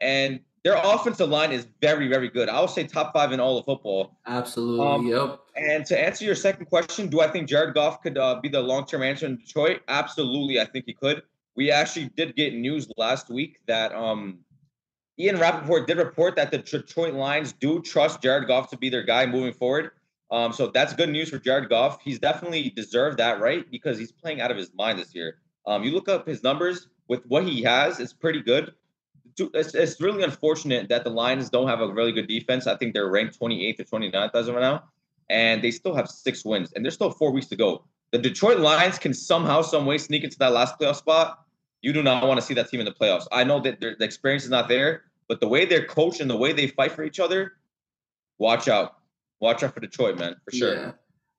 [0.00, 2.48] And their offensive line is very, very good.
[2.48, 4.18] I would say top five in all of football.
[4.26, 4.86] Absolutely.
[4.86, 5.40] Um, yep.
[5.54, 8.60] And to answer your second question, do I think Jared Goff could uh, be the
[8.60, 9.82] long term answer in Detroit?
[9.88, 10.60] Absolutely.
[10.60, 11.22] I think he could.
[11.54, 14.40] We actually did get news last week that um,
[15.18, 19.04] Ian Rapoport did report that the Detroit Lions do trust Jared Goff to be their
[19.04, 19.92] guy moving forward.
[20.30, 22.00] Um, so that's good news for Jared Goff.
[22.02, 23.68] He's definitely deserved that, right?
[23.70, 25.38] Because he's playing out of his mind this year.
[25.66, 26.88] Um, you look up his numbers.
[27.08, 28.72] with what he has, it's pretty good.
[29.38, 32.66] It's, it's really unfortunate that the Lions don't have a really good defense.
[32.66, 34.84] I think they're ranked 28th or 29th as of right now,
[35.28, 37.84] and they still have six wins, and there's still four weeks to go.
[38.12, 41.44] The Detroit Lions can somehow, some way sneak into that last playoff spot.
[41.82, 43.26] You do not want to see that team in the playoffs.
[43.30, 46.36] I know that the experience is not there, but the way they're coached and the
[46.36, 47.52] way they fight for each other,
[48.38, 48.96] watch out.
[49.40, 50.74] Watch out for Detroit, man, for sure.
[50.74, 50.92] Yeah.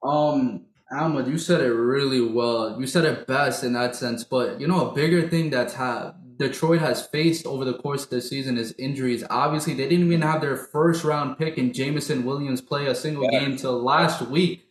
[0.04, 2.80] Um, Ahmed, you said it really well.
[2.80, 4.24] You said it best in that sense.
[4.24, 8.12] But you know, a bigger thing that's ha- Detroit has faced over the course of
[8.12, 9.24] the season is injuries.
[9.30, 13.28] Obviously, they didn't even have their first round pick in Jameson Williams play a single
[13.32, 13.40] yeah.
[13.40, 14.70] game till last week.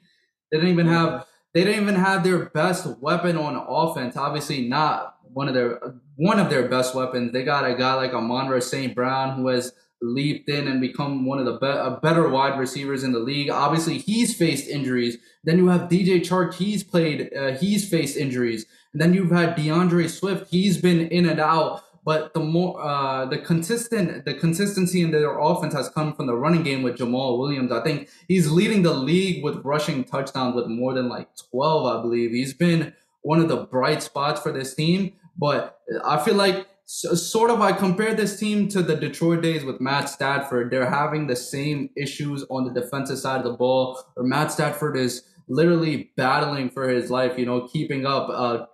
[0.50, 4.16] They didn't even have they didn't even have their best weapon on offense.
[4.16, 7.32] Obviously, not one of their one of their best weapons.
[7.32, 8.94] They got a guy like Amon-Ra St.
[8.94, 13.12] Brown who has leaped in and become one of the be- better wide receivers in
[13.12, 13.50] the league.
[13.50, 15.16] Obviously, he's faced injuries.
[15.44, 16.54] Then you have DJ Chark.
[16.54, 17.30] He's played.
[17.35, 18.66] Uh, he's faced injuries.
[18.92, 20.50] And then you've had D'Andre Swift.
[20.50, 21.82] He's been in and out.
[22.04, 26.37] But the more uh, the consistent the consistency in their offense has come from the
[26.37, 27.72] running game with Jamaal Williams.
[27.72, 31.85] I think he's leading the league with rushing touchdowns with more than like twelve.
[31.85, 35.14] I believe he's been one of the bright spots for this team.
[35.37, 39.64] But I feel like so, sort of I compare this team to the Detroit days
[39.64, 40.70] with Matt Stafford.
[40.70, 44.96] They're having the same issues on the defensive side of the ball, or Matt Stafford
[44.96, 48.66] is literally battling for his life, you know, keeping up, uh,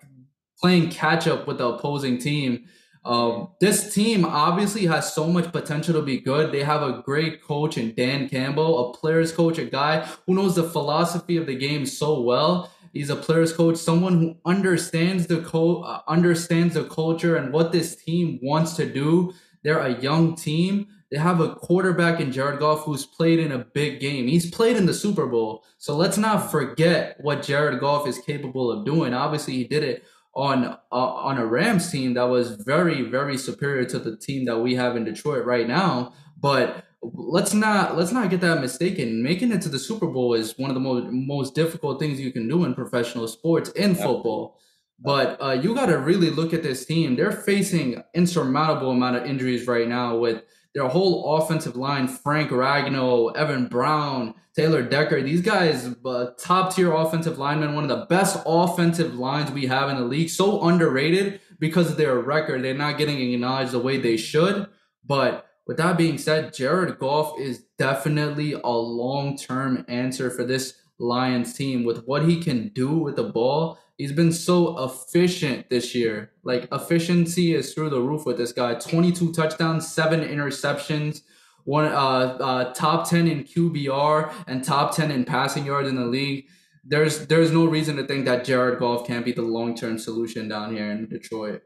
[0.61, 2.64] playing catch up with the opposing team.
[3.05, 6.53] Um, this team obviously has so much potential to be good.
[6.53, 10.55] They have a great coach in Dan Campbell, a player's coach, a guy who knows
[10.55, 12.70] the philosophy of the game so well.
[12.92, 17.72] He's a player's coach, someone who understands the co- uh, understands the culture and what
[17.72, 19.33] this team wants to do.
[19.62, 20.88] They're a young team.
[21.11, 24.26] They have a quarterback in Jared Goff who's played in a big game.
[24.26, 25.64] He's played in the Super Bowl.
[25.78, 29.14] So let's not forget what Jared Goff is capable of doing.
[29.14, 33.85] Obviously, he did it on uh, on a Rams team that was very very superior
[33.85, 36.14] to the team that we have in Detroit right now.
[36.38, 39.22] But let's not let's not get that mistaken.
[39.22, 42.32] Making it to the Super Bowl is one of the most most difficult things you
[42.32, 44.58] can do in professional sports in football.
[45.00, 47.16] But uh, you got to really look at this team.
[47.16, 53.34] They're facing insurmountable amount of injuries right now with their whole offensive line: Frank Ragnow,
[53.36, 55.20] Evan Brown, Taylor Decker.
[55.22, 59.90] These guys, uh, top tier offensive linemen, one of the best offensive lines we have
[59.90, 60.30] in the league.
[60.30, 62.62] So underrated because of their record.
[62.62, 64.68] They're not getting acknowledged the way they should.
[65.04, 70.75] But with that being said, Jared Goff is definitely a long term answer for this
[70.98, 73.79] Lions team with what he can do with the ball.
[73.98, 76.33] He's been so efficient this year.
[76.42, 78.75] Like efficiency is through the roof with this guy.
[78.75, 81.22] 22 touchdowns, seven interceptions,
[81.64, 86.07] one uh, uh top 10 in QBR and top 10 in passing yards in the
[86.07, 86.46] league.
[86.85, 90.48] There's there's no reason to think that Jared Goff can't be the long term solution
[90.48, 91.62] down here in Detroit.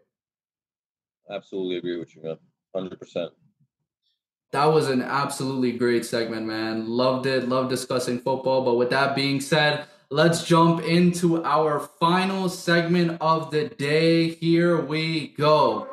[1.31, 2.37] Absolutely agree with you, man.
[2.75, 3.33] Hundred percent.
[4.57, 6.89] That was an absolutely great segment, man.
[6.89, 7.47] Loved it.
[7.47, 8.65] Love discussing football.
[8.65, 14.31] But with that being said, let's jump into our final segment of the day.
[14.31, 15.87] Here we go.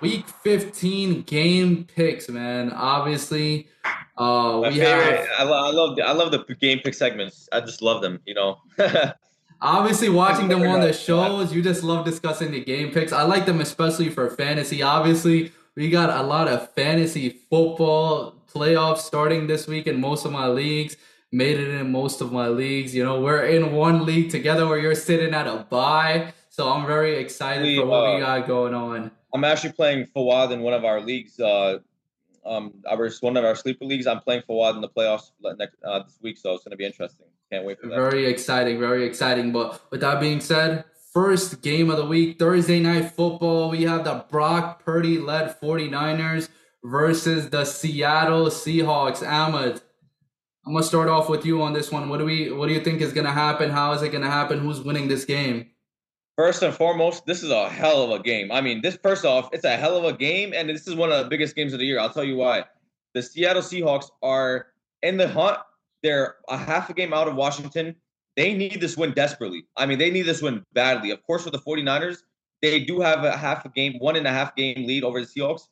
[0.00, 2.72] Week 15 game picks, man.
[2.72, 3.68] Obviously,
[4.16, 5.28] uh, My favorite.
[5.36, 7.50] Have, I, love, I love the I love the game pick segments.
[7.52, 8.18] I just love them.
[8.24, 8.60] You know.
[9.60, 13.12] Obviously, watching them on the shows, you just love discussing the game picks.
[13.12, 14.82] I like them especially for fantasy.
[14.82, 20.32] Obviously, we got a lot of fantasy football playoffs starting this week in most of
[20.32, 20.96] my leagues.
[21.32, 22.94] Made it in most of my leagues.
[22.94, 26.32] You know, we're in one league together where you're sitting at a bye.
[26.48, 29.10] So I'm very excited we, for what uh, we got going on.
[29.34, 31.38] I'm actually playing Fawad in one of our leagues.
[31.38, 31.80] Uh,
[32.46, 34.06] um, our one of our sleeper leagues.
[34.06, 36.86] I'm playing Fawad in the playoffs next uh, this week, so it's going to be
[36.86, 37.26] interesting.
[37.52, 37.96] Can't wait for that.
[37.96, 39.52] Very exciting, very exciting.
[39.52, 40.84] But with that being said,
[41.16, 43.70] first game of the week, Thursday night football.
[43.70, 46.50] We have the Brock Purdy led 49ers
[46.84, 49.26] versus the Seattle Seahawks.
[49.26, 49.80] Ahmed,
[50.66, 52.10] I'm gonna start off with you on this one.
[52.10, 53.70] What do we what do you think is gonna happen?
[53.70, 54.58] How is it gonna happen?
[54.58, 55.70] Who's winning this game?
[56.36, 58.52] First and foremost, this is a hell of a game.
[58.52, 61.10] I mean, this first off, it's a hell of a game, and this is one
[61.10, 61.98] of the biggest games of the year.
[61.98, 62.66] I'll tell you why.
[63.14, 64.66] The Seattle Seahawks are
[65.02, 65.60] in the hunt.
[66.02, 67.96] They're a half a game out of Washington.
[68.36, 69.66] They need this win desperately.
[69.76, 71.10] I mean, they need this win badly.
[71.10, 72.18] Of course, for the 49ers,
[72.62, 75.26] they do have a half a game, one and a half game lead over the
[75.26, 75.68] Seahawks,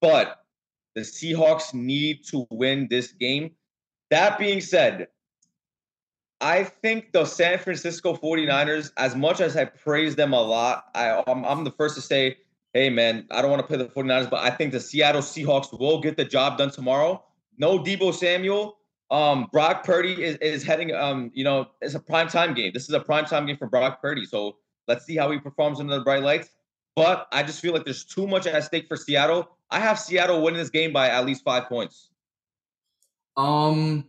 [0.00, 0.44] but
[0.94, 3.52] the Seahawks need to win this game.
[4.10, 5.08] That being said,
[6.40, 11.22] I think the San Francisco 49ers, as much as I praise them a lot, I,
[11.26, 12.38] I'm, I'm the first to say,
[12.72, 15.78] hey, man, I don't want to play the 49ers, but I think the Seattle Seahawks
[15.78, 17.22] will get the job done tomorrow.
[17.58, 18.78] No Deebo Samuel.
[19.10, 20.94] Um, Brock Purdy is, is heading.
[20.94, 22.70] Um, you know, it's a prime time game.
[22.72, 24.24] This is a prime time game for Brock Purdy.
[24.24, 24.56] So
[24.90, 26.48] Let's see how he performs under the bright lights.
[26.96, 29.56] But I just feel like there's too much at stake for Seattle.
[29.70, 32.10] I have Seattle winning this game by at least five points.
[33.36, 34.06] Um,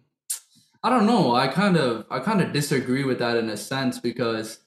[0.84, 1.36] I don't know.
[1.36, 4.60] I kind of I kind of disagree with that in a sense because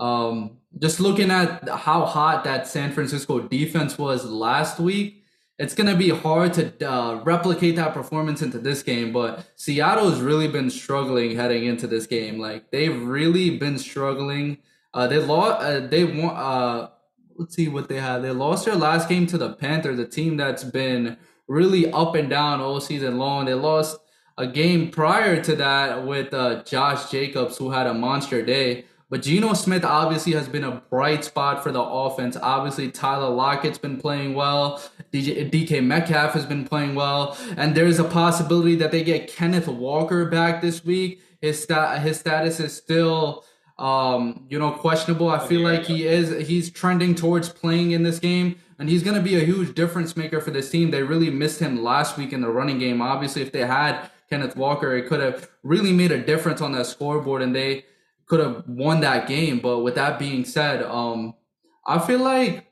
[0.00, 5.21] um just looking at how hot that San Francisco defense was last week,
[5.58, 10.10] it's going to be hard to uh, replicate that performance into this game, but Seattle
[10.10, 12.38] has really been struggling heading into this game.
[12.38, 14.58] Like they've really been struggling.
[14.94, 15.62] Uh, they lost.
[15.62, 16.34] Uh, they won.
[16.34, 16.88] Uh,
[17.36, 18.20] let's see what they had.
[18.20, 21.16] They lost their last game to the Panthers, a team that's been
[21.48, 23.44] really up and down all season long.
[23.44, 23.98] They lost
[24.38, 28.86] a game prior to that with uh, Josh Jacobs, who had a monster day.
[29.12, 32.34] But Geno Smith obviously has been a bright spot for the offense.
[32.40, 34.82] Obviously, Tyler Lockett's been playing well.
[35.12, 37.36] DJ, DK Metcalf has been playing well.
[37.58, 41.20] And there's a possibility that they get Kenneth Walker back this week.
[41.42, 43.44] His, stat, his status is still
[43.78, 45.28] um, you know, questionable.
[45.28, 49.16] I feel like he is he's trending towards playing in this game, and he's going
[49.16, 50.90] to be a huge difference maker for this team.
[50.90, 53.02] They really missed him last week in the running game.
[53.02, 56.86] Obviously, if they had Kenneth Walker, it could have really made a difference on that
[56.86, 57.84] scoreboard, and they
[58.32, 59.58] could have won that game.
[59.58, 61.34] But with that being said, um,
[61.86, 62.66] I feel like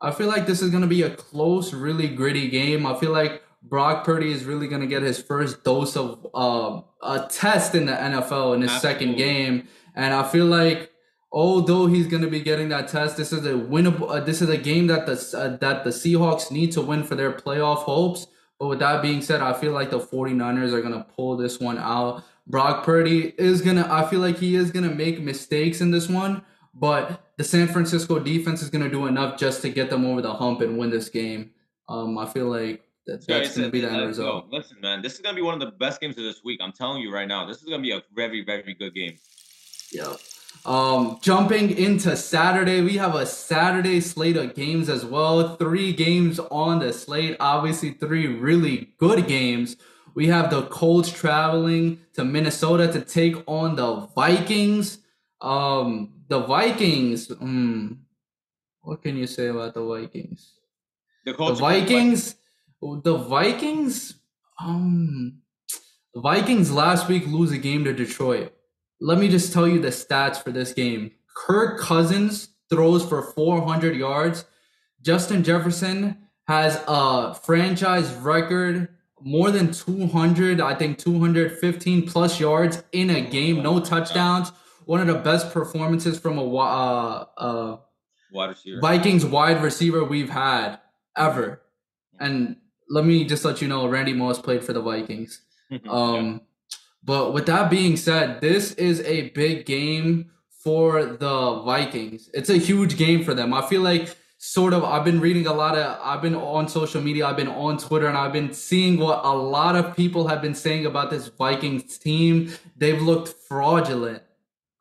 [0.00, 2.84] I feel like this is going to be a close, really gritty game.
[2.84, 6.80] I feel like Brock Purdy is really going to get his first dose of uh,
[7.02, 9.06] a test in the NFL in his Absolutely.
[9.06, 10.90] second game and I feel like
[11.32, 14.10] although he's going to be getting that test, this is a winnable.
[14.10, 17.14] Uh, this is a game that the uh, that the Seahawks need to win for
[17.14, 18.26] their playoff hopes.
[18.58, 21.58] But with that being said, I feel like the 49ers are going to pull this
[21.58, 22.22] one out.
[22.46, 25.90] Brock Purdy is going to I feel like he is going to make mistakes in
[25.90, 26.42] this one,
[26.74, 30.22] but the San Francisco defense is going to do enough just to get them over
[30.22, 31.50] the hump and win this game.
[31.88, 34.46] Um, I feel like that, that's going to be the end result.
[34.50, 36.60] Listen, man, this is going to be one of the best games of this week.
[36.62, 39.18] I'm telling you right now, this is going to be a very, very good game.
[39.92, 40.18] Yep.
[40.64, 45.56] Um, jumping into Saturday, we have a Saturday slate of games as well.
[45.56, 47.36] Three games on the slate.
[47.38, 49.76] Obviously, three really good games.
[50.14, 54.98] We have the Colts traveling to Minnesota to take on the Vikings.
[55.40, 57.28] Um, the Vikings.
[57.28, 57.98] Mm,
[58.82, 60.52] what can you say about the Vikings?
[61.24, 62.36] The, the Vikings.
[62.80, 64.14] The Vikings.
[64.60, 65.40] Um,
[66.14, 68.52] the Vikings last week lose a game to Detroit
[69.04, 71.10] let me just tell you the stats for this game.
[71.34, 74.46] Kirk Cousins throws for 400 yards.
[75.02, 76.16] Justin Jefferson
[76.48, 78.88] has a franchise record
[79.24, 84.52] more than 200, I think 215 plus yards in a game, no touchdowns.
[84.84, 87.76] One of the best performances from a uh, uh,
[88.30, 88.80] wide receiver.
[88.82, 90.78] Vikings wide receiver we've had
[91.16, 91.62] ever.
[92.20, 92.56] And
[92.90, 95.40] let me just let you know, Randy Moss played for the Vikings.
[95.88, 96.42] Um,
[97.02, 100.30] but with that being said, this is a big game
[100.62, 102.30] for the Vikings.
[102.32, 103.52] It's a huge game for them.
[103.52, 107.00] I feel like sort of I've been reading a lot of I've been on social
[107.00, 110.42] media, I've been on Twitter and I've been seeing what a lot of people have
[110.42, 112.52] been saying about this Vikings team.
[112.76, 114.22] They've looked fraudulent.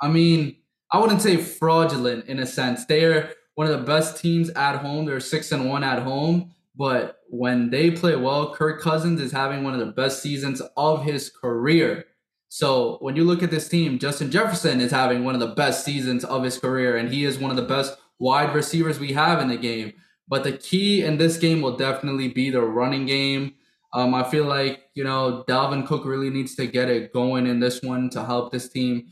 [0.01, 0.57] I mean,
[0.91, 2.85] I wouldn't say fraudulent in a sense.
[2.85, 5.05] They're one of the best teams at home.
[5.05, 9.63] They're 6 and 1 at home, but when they play well, Kirk Cousins is having
[9.63, 12.05] one of the best seasons of his career.
[12.49, 15.85] So when you look at this team, Justin Jefferson is having one of the best
[15.85, 19.41] seasons of his career, and he is one of the best wide receivers we have
[19.41, 19.93] in the game.
[20.27, 23.53] But the key in this game will definitely be the running game.
[23.93, 27.59] Um, I feel like you know Dalvin Cook really needs to get it going in
[27.59, 29.07] this one to help this team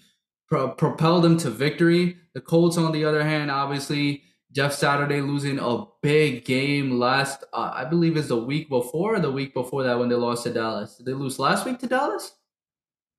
[0.48, 2.18] pro- propel them to victory.
[2.34, 7.72] The Colts, on the other hand, obviously Jeff Saturday losing a big game last, uh,
[7.74, 10.98] I believe, is the week before, the week before that when they lost to Dallas.
[10.98, 12.34] Did they lose last week to Dallas?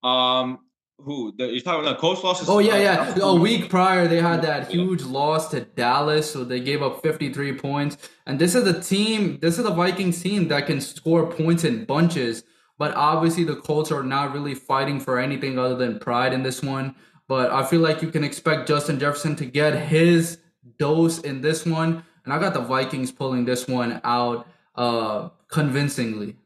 [0.03, 0.61] Um,
[1.05, 2.49] who the, you're talking about the Colts losses?
[2.49, 3.15] Oh yeah, yeah.
[3.21, 7.55] A week prior, they had that huge loss to Dallas, so they gave up 53
[7.55, 7.97] points.
[8.27, 9.39] And this is a team.
[9.41, 12.45] This is a Vikings team that can score points in bunches.
[12.79, 16.63] But obviously, the Colts are not really fighting for anything other than pride in this
[16.63, 16.95] one.
[17.29, 20.39] But I feel like you can expect Justin Jefferson to get his
[20.79, 26.37] dose in this one, and I got the Vikings pulling this one out uh, convincingly.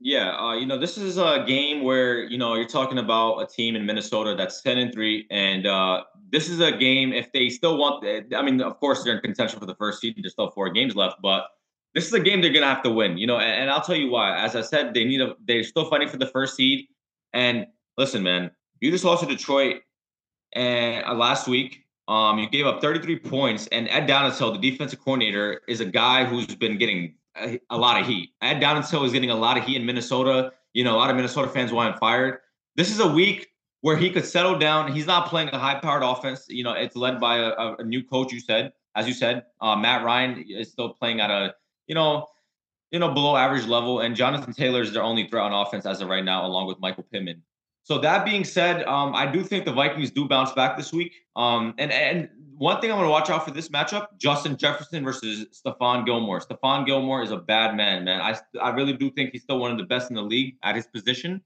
[0.00, 3.46] Yeah, uh, you know, this is a game where you know you're talking about a
[3.46, 7.48] team in Minnesota that's ten and three, and uh, this is a game if they
[7.48, 8.04] still want.
[8.06, 10.14] I mean, of course, they're in contention for the first seed.
[10.16, 11.48] There's still four games left, but
[11.94, 13.18] this is a game they're gonna have to win.
[13.18, 14.38] You know, and, and I'll tell you why.
[14.38, 15.34] As I said, they need a.
[15.44, 16.86] They're still fighting for the first seed.
[17.32, 19.82] And listen, man, you just lost to Detroit,
[20.52, 25.00] and uh, last week, um, you gave up 33 points, and Ed Donatell, the defensive
[25.00, 27.14] coordinator, is a guy who's been getting
[27.70, 28.30] a, lot of heat.
[28.42, 30.52] Ed Donatell is getting a lot of heat in Minnesota.
[30.72, 32.38] You know, a lot of Minnesota fans want him fired.
[32.76, 33.48] This is a week
[33.80, 34.92] where he could settle down.
[34.92, 36.46] He's not playing a high-powered offense.
[36.48, 38.32] You know, it's led by a, a new coach.
[38.32, 41.54] You said, as you said, uh, Matt Ryan is still playing at a
[41.88, 42.26] you know,
[42.92, 46.00] you know, below average level, and Jonathan Taylor is their only threat on offense as
[46.00, 47.42] of right now, along with Michael Pittman.
[47.82, 51.14] So that being said, um, I do think the Vikings do bounce back this week.
[51.36, 52.28] Um, and and
[52.58, 56.40] one thing I'm going to watch out for this matchup: Justin Jefferson versus Stephon Gilmore.
[56.40, 58.20] Stephon Gilmore is a bad man, man.
[58.20, 60.76] I I really do think he's still one of the best in the league at
[60.76, 61.42] his position.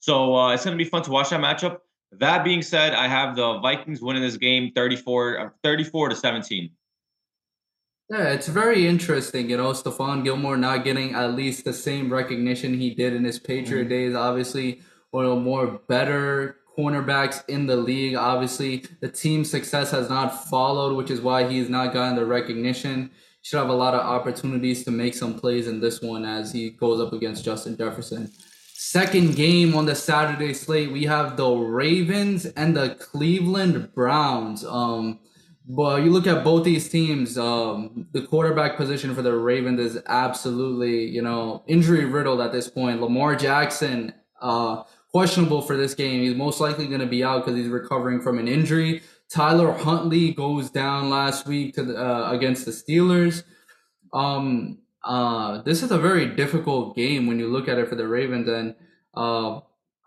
[0.00, 1.78] So uh, it's going to be fun to watch that matchup.
[2.12, 6.70] That being said, I have the Vikings winning this game 34, uh, 34 to 17.
[8.10, 12.78] Yeah, it's very interesting, you know, Stephon Gilmore not getting at least the same recognition
[12.78, 13.88] he did in his Patriot mm-hmm.
[13.88, 14.14] days.
[14.14, 14.82] Obviously,
[15.12, 18.14] one of the more better cornerbacks in the league.
[18.14, 23.10] Obviously, the team's success has not followed, which is why he's not gotten the recognition.
[23.42, 26.70] Should have a lot of opportunities to make some plays in this one as he
[26.70, 28.30] goes up against Justin Jefferson.
[28.74, 34.64] Second game on the Saturday slate, we have the Ravens and the Cleveland Browns.
[34.64, 35.20] Um,
[35.68, 40.02] but you look at both these teams, um, the quarterback position for the Ravens is
[40.06, 43.00] absolutely, you know, injury riddled at this point.
[43.00, 44.82] Lamar Jackson, uh,
[45.12, 46.22] questionable for this game.
[46.22, 49.02] He's most likely going to be out because he's recovering from an injury.
[49.28, 53.44] Tyler Huntley goes down last week to the, uh, against the Steelers.
[54.12, 58.06] Um, uh, this is a very difficult game when you look at it for the
[58.06, 58.74] Ravens, and
[59.14, 59.56] uh,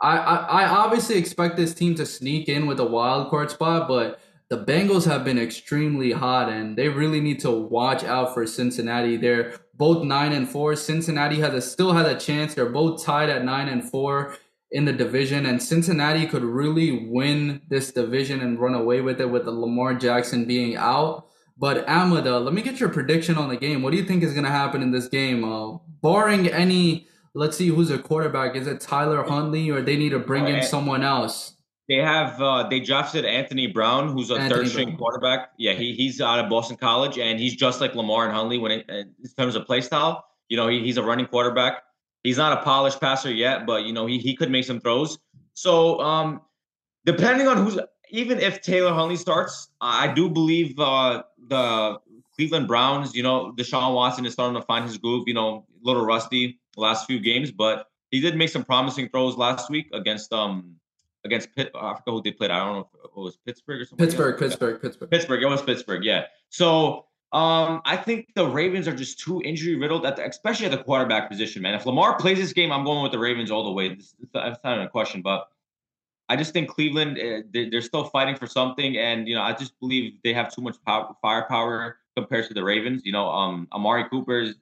[0.01, 3.87] I, I, I obviously expect this team to sneak in with a wild card spot,
[3.87, 8.45] but the Bengals have been extremely hot, and they really need to watch out for
[8.45, 9.17] Cincinnati.
[9.17, 10.75] They're both nine and four.
[10.75, 12.53] Cincinnati has a, still has a chance.
[12.53, 14.37] They're both tied at nine and four
[14.75, 19.29] in the division, and Cincinnati could really win this division and run away with it
[19.29, 21.27] with the Lamar Jackson being out.
[21.57, 23.81] But Ahmed, let me get your prediction on the game.
[23.81, 25.45] What do you think is going to happen in this game?
[25.45, 28.57] Uh, barring any, let's see who's a quarterback.
[28.57, 31.53] Is it Tyler Huntley or they need to bring in someone else?
[31.87, 35.51] They have uh, they drafted Anthony Brown, who's a third string quarterback.
[35.57, 38.71] Yeah, he, he's out of Boston College, and he's just like Lamar and Huntley when
[38.73, 40.25] it, in terms of play style.
[40.49, 41.83] You know, he, he's a running quarterback.
[42.25, 45.19] He's not a polished passer yet, but you know he he could make some throws.
[45.53, 46.41] So um,
[47.05, 47.77] depending on who's
[48.09, 51.99] even if Tyler Huntley starts, I do believe uh, the
[52.35, 53.13] Cleveland Browns.
[53.13, 55.27] You know, Deshaun Watson is starting to find his groove.
[55.27, 59.37] You know, a little rusty last few games, but he did make some promising throws
[59.37, 60.77] last week against um
[61.25, 61.71] against Pitt.
[61.75, 62.49] I forgot who they played.
[62.49, 64.03] I don't know if it was Pittsburgh or something.
[64.03, 65.11] Pittsburgh, Pittsburgh, Pittsburgh.
[65.11, 65.43] Pittsburgh.
[65.43, 66.03] It was Pittsburgh.
[66.03, 66.23] Yeah.
[66.49, 70.71] So um, I think the Ravens are just too injury riddled, at the, especially at
[70.71, 71.73] the quarterback position, man.
[71.73, 73.95] If Lamar plays this game, I'm going with the Ravens all the way.
[73.95, 75.49] This, that's not even a question, but
[76.29, 79.79] I just think Cleveland eh, they're still fighting for something, and you know I just
[79.79, 83.01] believe they have too much power, firepower compared to the Ravens.
[83.05, 84.55] You know, um, Amari Cooper's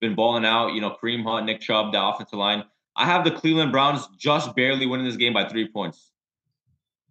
[0.00, 0.72] been balling out.
[0.72, 2.64] You know, Kareem Hunt, Nick Chubb, the offensive line.
[2.96, 6.09] I have the Cleveland Browns just barely winning this game by three points.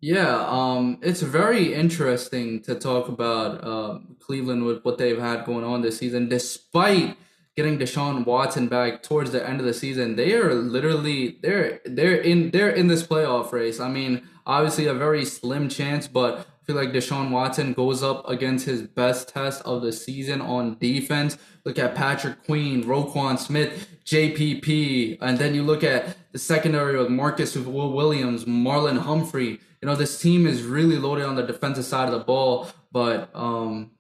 [0.01, 5.65] Yeah, um, it's very interesting to talk about uh, Cleveland with what they've had going
[5.65, 6.29] on this season.
[6.29, 7.17] Despite
[7.57, 12.15] getting Deshaun Watson back towards the end of the season, they are literally they're they're
[12.15, 13.81] in they're in this playoff race.
[13.81, 18.29] I mean, obviously a very slim chance, but I feel like Deshaun Watson goes up
[18.29, 21.37] against his best test of the season on defense.
[21.65, 27.09] Look at Patrick Queen, Roquan Smith, JPP, and then you look at the secondary with
[27.09, 32.07] Marcus Williams, Marlon Humphrey you know, this team is really loaded on the defensive side
[32.07, 33.91] of the ball, but um,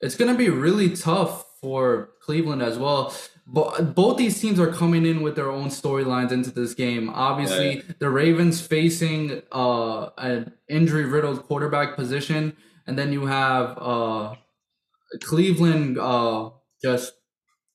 [0.00, 3.14] it's going to be really tough for Cleveland as well.
[3.46, 7.08] But both these teams are coming in with their own storylines into this game.
[7.10, 7.82] Obviously, yeah.
[8.00, 14.34] the Ravens facing uh, an injury riddled quarterback position, and then you have uh,
[15.20, 16.50] Cleveland uh,
[16.82, 17.12] just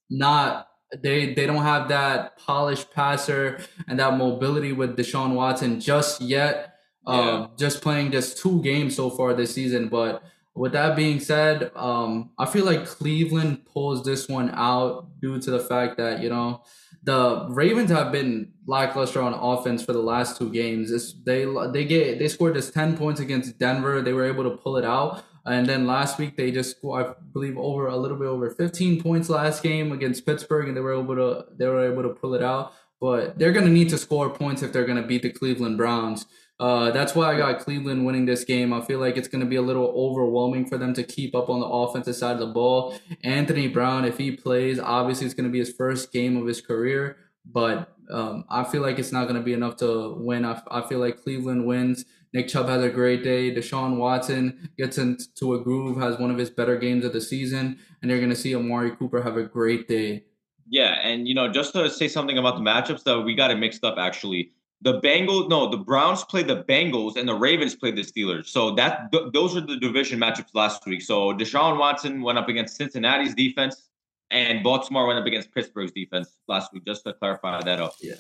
[0.10, 0.68] not
[1.02, 6.71] they they don't have that polished passer and that mobility with Deshaun Watson just yet.
[7.06, 9.88] Um, just playing just two games so far this season.
[9.88, 10.24] But
[10.54, 15.52] with that being said, um, I feel like Cleveland pulls this one out due to
[15.52, 16.64] the fact that you know
[17.04, 20.92] the Ravens have been lackluster on offense for the last two games.
[20.92, 24.02] It's, they they get they scored just ten points against Denver.
[24.02, 25.24] They were able to pull it out.
[25.46, 29.30] And then last week they just I believe, over a little bit over 15 points
[29.30, 32.44] last game against Pittsburgh, and they were able to they were able to pull it
[32.44, 32.74] out.
[33.00, 36.28] But they're gonna need to score points if they're gonna beat the Cleveland Browns.
[36.62, 38.72] Uh, that's why I got Cleveland winning this game.
[38.72, 41.50] I feel like it's going to be a little overwhelming for them to keep up
[41.50, 42.94] on the offensive side of the ball.
[43.24, 46.62] Anthony Brown, if he plays, obviously it's going to be his first game of his
[46.62, 47.18] career,
[47.52, 50.46] but um, I feel like it's not going to be enough to win.
[50.46, 52.06] I, I feel like Cleveland wins.
[52.32, 53.54] Nick Chubb has a great day.
[53.54, 57.80] Deshaun Watson gets into a groove, has one of his better games of the season,
[58.04, 60.26] and you're going to see Amari Cooper have a great day.
[60.70, 63.58] Yeah, and you know, just to say something about the matchups though, we got it
[63.58, 64.52] mixed up actually
[64.82, 68.48] the Bengals, no, the Browns played the Bengals and the Ravens played the Steelers.
[68.48, 71.02] So that th- those are the division matchups last week.
[71.02, 73.90] So Deshaun Watson went up against Cincinnati's defense,
[74.32, 76.86] and Baltimore went up against Pittsburgh's defense last week.
[76.86, 77.94] Just to clarify that up.
[78.02, 78.16] Yeah.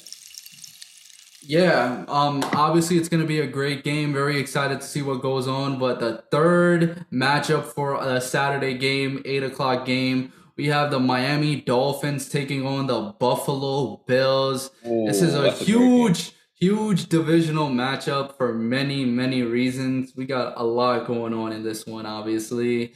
[1.44, 4.14] Yeah, um, obviously it's going to be a great game.
[4.14, 5.80] Very excited to see what goes on.
[5.80, 11.56] But the third matchup for a Saturday game, eight o'clock game, we have the Miami
[11.62, 14.70] Dolphins taking on the Buffalo Bills.
[14.86, 20.14] Ooh, this is a huge, huge divisional matchup for many, many reasons.
[20.16, 22.94] We got a lot going on in this one, obviously.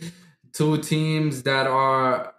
[0.53, 2.33] Two teams that are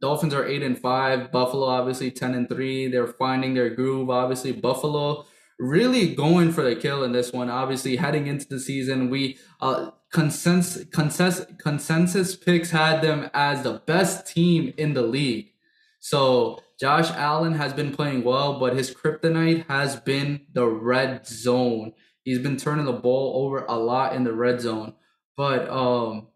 [0.00, 1.32] Dolphins are eight and five.
[1.32, 2.88] Buffalo obviously ten and three.
[2.88, 4.10] They're finding their groove.
[4.10, 5.24] Obviously, Buffalo
[5.58, 7.48] really going for the kill in this one.
[7.48, 13.80] Obviously, heading into the season, we uh, consensus consensus consensus picks had them as the
[13.86, 15.52] best team in the league.
[16.00, 21.92] So Josh Allen has been playing well, but his kryptonite has been the red zone.
[22.22, 24.94] He's been turning the ball over a lot in the red zone.
[25.36, 26.28] But um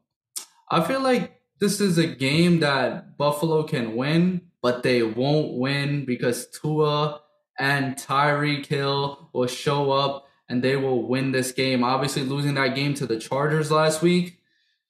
[0.70, 6.04] I feel like this is a game that Buffalo can win, but they won't win
[6.04, 7.20] because Tua
[7.58, 11.84] and Tyreek Hill will show up and they will win this game.
[11.84, 14.40] Obviously, losing that game to the Chargers last week,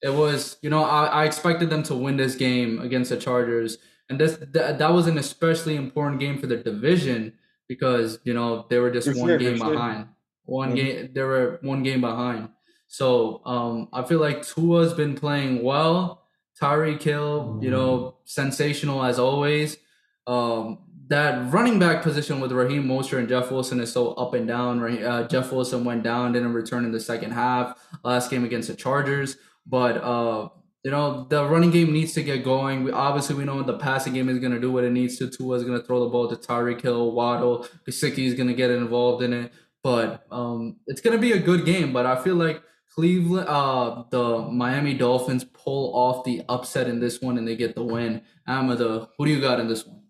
[0.03, 3.79] it was you know I, I expected them to win this game against the Chargers,
[4.09, 7.35] and this th- that was an especially important game for the division
[7.69, 10.09] because you know they were just for one sure, game behind.
[10.45, 10.77] One mm-hmm.
[10.77, 12.49] game they were one game behind.
[12.89, 16.27] So um, I feel like Tua's been playing well.
[16.61, 19.79] Tyreek Hill, you know, sensational as always.
[20.27, 20.79] Um,
[21.09, 25.03] that running back position with Raheem Mostert and Jeff Wilson is so up and down.
[25.03, 28.75] Uh, Jeff Wilson went down, didn't return in the second half last game against the
[28.75, 29.37] Chargers.
[29.67, 30.49] But uh,
[30.85, 32.85] you know the running game needs to get going.
[32.85, 35.31] We obviously we know the passing game is going to do what it needs to.
[35.31, 38.55] Tua is going to throw the ball to Tyreek Hill, Waddle, Gesicki is going to
[38.55, 39.53] get involved in it.
[39.83, 41.93] But um, it's going to be a good game.
[41.93, 42.63] But I feel like
[42.95, 47.75] Cleveland, uh, the Miami Dolphins pull off the upset in this one and they get
[47.75, 48.23] the win.
[48.47, 50.03] Ahmed, who do you got in this one?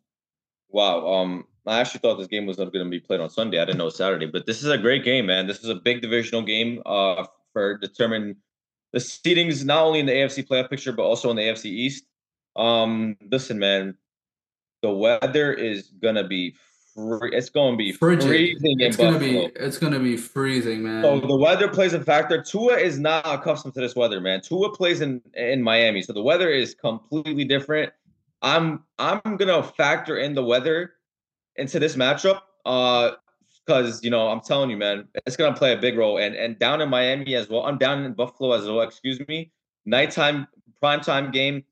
[0.68, 1.06] Wow.
[1.06, 3.60] Um, I actually thought this game was not going to be played on Sunday.
[3.60, 5.46] I didn't know Saturday, but this is a great game, man.
[5.46, 8.36] This is a big divisional game uh, for determining
[8.92, 12.04] the seedings not only in the AFC playoff picture but also in the AFC East.
[12.56, 13.96] Um, listen, man,
[14.82, 16.54] the weather is gonna be
[16.94, 17.30] free.
[17.32, 18.26] It's gonna be Frigid.
[18.28, 18.80] freezing.
[18.80, 19.48] It's gonna Buffalo.
[19.48, 21.02] be it's gonna be freezing, man.
[21.02, 22.42] So the weather plays a factor.
[22.42, 24.40] Tua is not accustomed to this weather, man.
[24.42, 27.92] Tua plays in in Miami, so the weather is completely different.
[28.42, 30.94] I'm I'm gonna factor in the weather
[31.56, 32.40] into this matchup.
[32.66, 33.12] Uh
[33.66, 36.18] because you know I'm telling you, man, it's gonna play a big role.
[36.18, 37.64] And and down in Miami as well.
[37.66, 38.80] I'm down in Buffalo as well.
[38.80, 39.52] Excuse me.
[39.84, 40.46] Nighttime
[40.82, 41.64] primetime game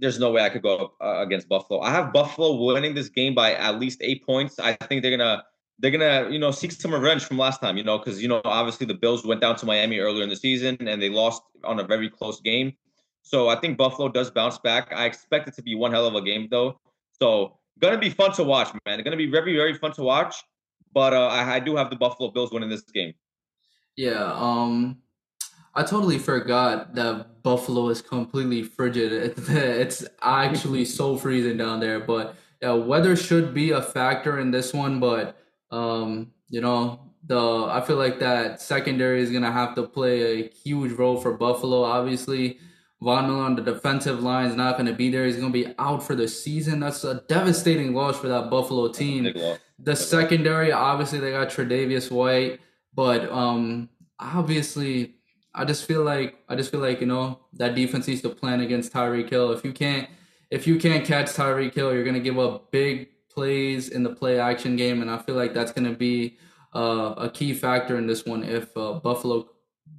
[0.00, 1.80] there's no way I could go up uh, against Buffalo.
[1.80, 4.58] I have Buffalo winning this game by at least eight points.
[4.58, 5.44] I think they're gonna
[5.78, 7.76] they're gonna you know seek some revenge from last time.
[7.76, 10.36] You know because you know obviously the Bills went down to Miami earlier in the
[10.36, 12.72] season and they lost on a very close game.
[13.22, 14.92] So I think Buffalo does bounce back.
[14.94, 16.80] I expect it to be one hell of a game though.
[17.20, 19.00] So gonna be fun to watch, man.
[19.00, 20.42] It's gonna be very very fun to watch.
[20.92, 23.14] But uh, I, I do have the Buffalo Bills winning this game.
[23.96, 24.32] Yeah.
[24.34, 25.02] Um.
[25.72, 29.38] I totally forgot that Buffalo is completely frigid.
[29.48, 32.00] It's actually so freezing down there.
[32.00, 35.00] But yeah, weather should be a factor in this one.
[35.00, 35.38] But
[35.70, 37.38] um, you know, the
[37.70, 41.84] I feel like that secondary is gonna have to play a huge role for Buffalo.
[41.84, 42.58] Obviously,
[43.00, 45.26] Von Miller on the defensive line is not gonna be there.
[45.26, 46.80] He's gonna be out for the season.
[46.80, 49.32] That's a devastating loss for that Buffalo team.
[49.82, 52.60] The secondary, obviously, they got Tre'Davious White,
[52.94, 55.14] but um, obviously
[55.54, 58.60] I just feel like I just feel like you know that defense needs to plan
[58.60, 59.52] against Tyreek Hill.
[59.52, 60.08] If you can't
[60.50, 64.38] if you can't catch Tyreek Hill, you're gonna give up big plays in the play
[64.38, 66.38] action game, and I feel like that's gonna be
[66.74, 69.48] uh, a key factor in this one if uh, Buffalo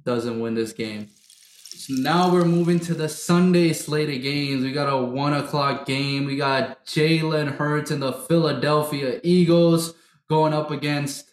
[0.04, 1.08] doesn't win this game.
[1.74, 4.62] So now we're moving to the Sunday slate of games.
[4.62, 6.26] We got a one o'clock game.
[6.26, 9.94] We got Jalen Hurts and the Philadelphia Eagles
[10.28, 11.32] going up against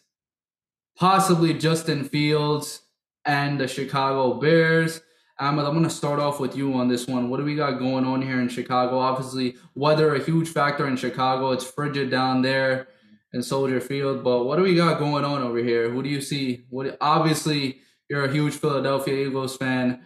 [0.96, 2.82] possibly Justin Fields
[3.26, 5.02] and the Chicago Bears.
[5.40, 7.30] Ahmed, I'm going to start off with you on this one.
[7.30, 8.98] What do we got going on here in Chicago?
[8.98, 11.52] Obviously, weather a huge factor in Chicago.
[11.52, 12.88] It's frigid down there
[13.34, 15.90] in Soldier Field, but what do we got going on over here?
[15.90, 16.66] Who do you see?
[16.70, 20.02] What obviously you're a huge Philadelphia Eagles fan.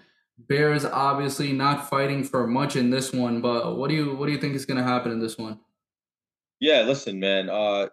[0.47, 4.31] Bears obviously not fighting for much in this one, but what do you what do
[4.31, 5.59] you think is going to happen in this one?
[6.59, 7.49] Yeah, listen, man.
[7.49, 7.87] Uh,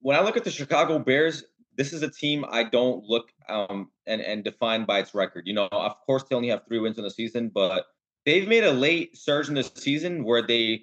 [0.00, 1.44] when I look at the Chicago Bears,
[1.76, 5.46] this is a team I don't look um and and define by its record.
[5.46, 7.86] You know, of course they only have three wins in the season, but
[8.26, 10.82] they've made a late surge in the season where they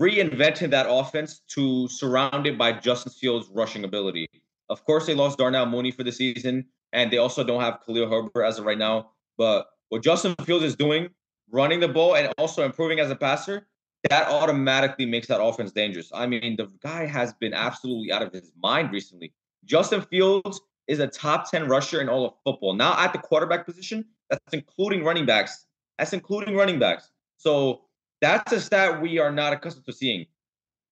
[0.00, 4.28] reinvented that offense to surround it by Justin Fields' rushing ability.
[4.70, 8.08] Of course, they lost Darnell Mooney for the season, and they also don't have Khalil
[8.08, 9.10] Herbert as of right now.
[9.36, 11.10] But what Justin Fields is doing,
[11.50, 13.66] running the ball and also improving as a passer,
[14.08, 16.10] that automatically makes that offense dangerous.
[16.14, 19.34] I mean, the guy has been absolutely out of his mind recently.
[19.66, 22.72] Justin Fields is a top 10 rusher in all of football.
[22.72, 25.66] Now at the quarterback position, that's including running backs.
[25.98, 27.10] That's including running backs.
[27.36, 27.82] So
[28.22, 30.24] that's a stat we are not accustomed to seeing.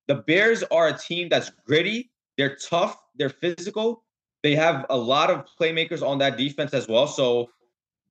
[0.08, 4.04] The Bears are a team that's gritty, they're tough, they're physical.
[4.42, 7.06] They have a lot of playmakers on that defense as well.
[7.06, 7.48] So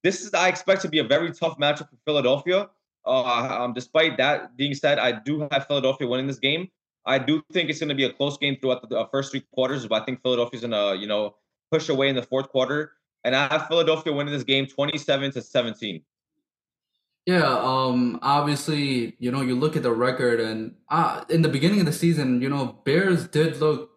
[0.03, 2.69] this is I expect to be a very tough matchup for Philadelphia.
[3.05, 6.69] Uh, um, despite that being said, I do have Philadelphia winning this game.
[7.05, 9.87] I do think it's going to be a close game throughout the first three quarters,
[9.87, 11.35] but I think Philadelphia's going to, you know,
[11.71, 12.93] push away in the fourth quarter.
[13.23, 16.01] And I have Philadelphia winning this game 27 to 17.
[17.25, 21.79] Yeah, um, obviously, you know, you look at the record, and uh, in the beginning
[21.79, 23.91] of the season, you know, Bears did look.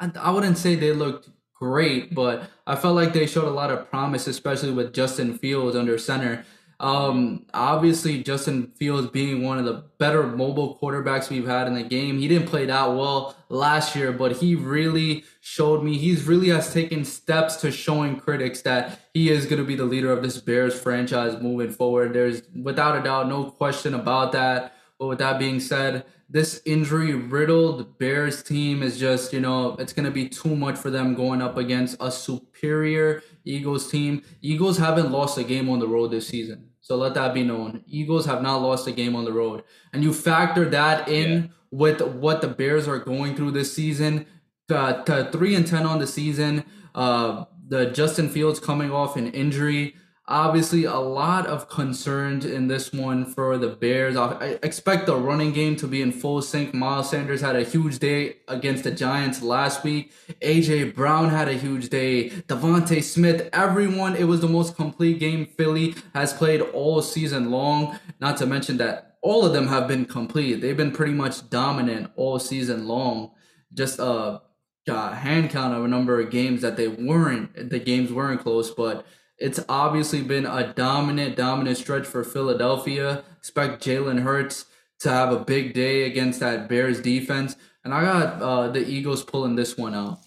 [0.00, 3.70] I, I wouldn't say they looked great, but I felt like they showed a lot
[3.70, 6.44] of promise, especially with Justin Fields under center.
[6.80, 11.82] Um, obviously, Justin Fields being one of the better mobile quarterbacks we've had in the
[11.82, 12.18] game.
[12.18, 16.72] He didn't play that well last year, but he really showed me he's really has
[16.72, 20.38] taken steps to showing critics that he is going to be the leader of this
[20.38, 22.12] Bears franchise moving forward.
[22.12, 24.74] There's without a doubt no question about that.
[24.98, 29.92] But with that being said, this injury riddled Bears team is just, you know, it's
[29.92, 34.22] going to be too much for them going up against a superior Eagles team.
[34.42, 36.68] Eagles haven't lost a game on the road this season.
[36.80, 37.82] So let that be known.
[37.86, 39.62] Eagles have not lost a game on the road.
[39.92, 41.48] And you factor that in yeah.
[41.70, 44.26] with what the Bears are going through this season,
[44.70, 49.30] uh, to 3 and 10 on the season, uh, the Justin Fields coming off an
[49.32, 49.94] injury.
[50.30, 54.14] Obviously, a lot of concerns in this one for the Bears.
[54.14, 56.74] I expect the running game to be in full sync.
[56.74, 60.12] Miles Sanders had a huge day against the Giants last week.
[60.42, 62.28] AJ Brown had a huge day.
[62.28, 64.16] DeVonta Smith, everyone.
[64.16, 67.98] It was the most complete game Philly has played all season long.
[68.20, 70.60] Not to mention that all of them have been complete.
[70.60, 73.30] They've been pretty much dominant all season long.
[73.72, 74.42] Just a,
[74.88, 77.70] a hand count of a number of games that they weren't.
[77.70, 79.06] The games weren't close, but
[79.38, 83.22] it's obviously been a dominant, dominant stretch for Philadelphia.
[83.38, 84.66] Expect Jalen Hurts
[85.00, 87.56] to have a big day against that Bears defense.
[87.84, 90.18] And I got uh, the Eagles pulling this one out.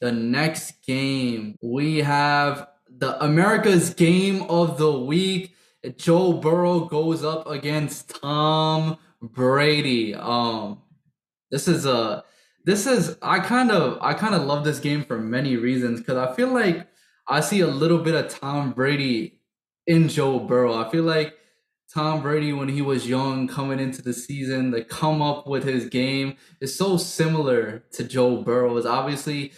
[0.00, 5.54] The next game, we have the America's game of the week.
[5.96, 10.14] Joe Burrow goes up against Tom Brady.
[10.14, 10.80] Um,
[11.50, 12.24] this is a
[12.64, 16.16] this is I kind of I kind of love this game for many reasons because
[16.16, 16.86] I feel like
[17.28, 19.40] I see a little bit of Tom Brady
[19.86, 20.74] in Joe Burrow.
[20.74, 21.34] I feel like
[21.92, 25.86] Tom Brady, when he was young, coming into the season, the come up with his
[25.86, 28.84] game is so similar to Joe Burrow.
[28.86, 29.52] obviously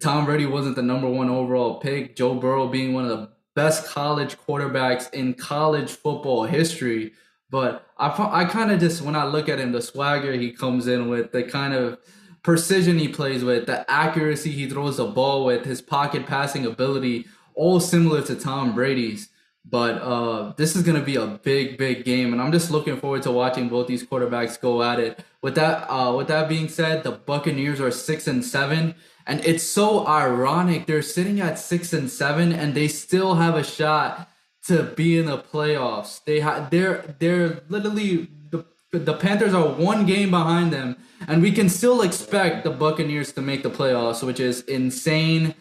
[0.00, 2.16] Tom Brady wasn't the number one overall pick.
[2.16, 7.12] Joe Burrow being one of the best college quarterbacks in college football history.
[7.50, 10.86] But I, I kind of just, when I look at him, the swagger he comes
[10.86, 11.98] in with, the kind of
[12.42, 17.26] precision he plays with, the accuracy he throws the ball with, his pocket passing ability,
[17.54, 19.28] all similar to Tom Brady's.
[19.64, 22.96] But uh, this is going to be a big, big game, and I'm just looking
[22.96, 25.24] forward to watching both these quarterbacks go at it.
[25.40, 29.62] With that, uh, with that being said, the Buccaneers are six and seven, and it's
[29.62, 34.28] so ironic they're sitting at six and seven, and they still have a shot
[34.66, 36.24] to be in the playoffs.
[36.24, 40.96] They have they're they're literally the the Panthers are one game behind them,
[41.28, 45.54] and we can still expect the Buccaneers to make the playoffs, which is insane.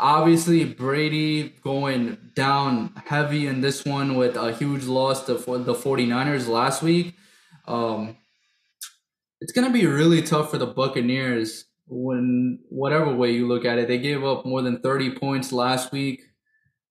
[0.00, 6.46] Obviously, Brady going down heavy in this one with a huge loss to the 49ers
[6.46, 7.16] last week.
[7.66, 8.16] Um,
[9.40, 13.78] it's going to be really tough for the Buccaneers when whatever way you look at
[13.78, 13.88] it.
[13.88, 16.22] They gave up more than 30 points last week.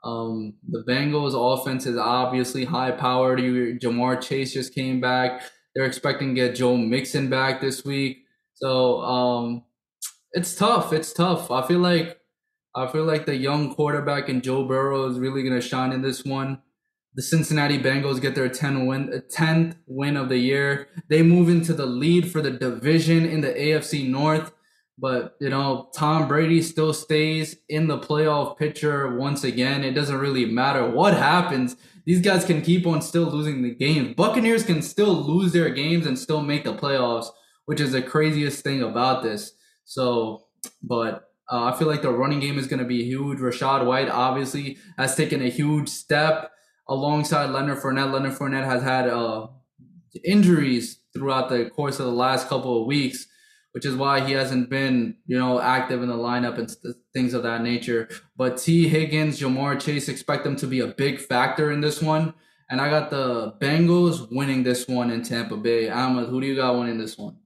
[0.03, 3.39] Um, the Bengals offense is obviously high powered.
[3.39, 5.43] You, Ja'Marr Chase just came back.
[5.77, 8.25] They're expecting to get Joe Mixon back this week.
[8.55, 9.63] So um,
[10.31, 10.91] it's tough.
[10.91, 11.51] It's tough.
[11.51, 12.19] I feel like
[12.75, 16.25] I feel like the young quarterback in Joe Burrow is really gonna shine in this
[16.25, 16.63] one.
[17.13, 20.87] The Cincinnati Bengals get their 10 win, 10th win of the year.
[21.09, 24.51] They move into the lead for the division in the AFC North.
[24.97, 29.83] But, you know, Tom Brady still stays in the playoff picture once again.
[29.83, 31.75] It doesn't really matter what happens
[32.07, 34.15] these guys can keep on still losing the games.
[34.15, 37.27] Buccaneers can still lose their games and still make the playoffs,
[37.65, 39.51] which is the craziest thing about this.
[39.83, 40.45] So,
[40.81, 43.39] but uh, I feel like the running game is going to be huge.
[43.39, 46.49] Rachaad White obviously has taken a huge step
[46.87, 48.13] alongside Leonard Fournette.
[48.13, 49.47] Leonard Fournette has had uh,
[50.23, 53.27] injuries throughout the course of the last couple of weeks
[53.77, 57.35] which is why he hasn't been, you know, active in the lineup and st- things
[57.35, 58.09] of that nature.
[58.35, 62.33] But Tee Higgins, Ja'Marr Chase, expect them to be a big factor in this one.
[62.71, 65.91] And I got the Bengals winning this one in Tampa Bay.
[65.91, 67.37] Ahmed, who do you got winning this one?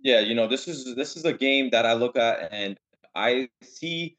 [0.00, 2.78] Yeah, you know, this is this is a game that I look at and
[3.14, 4.16] I see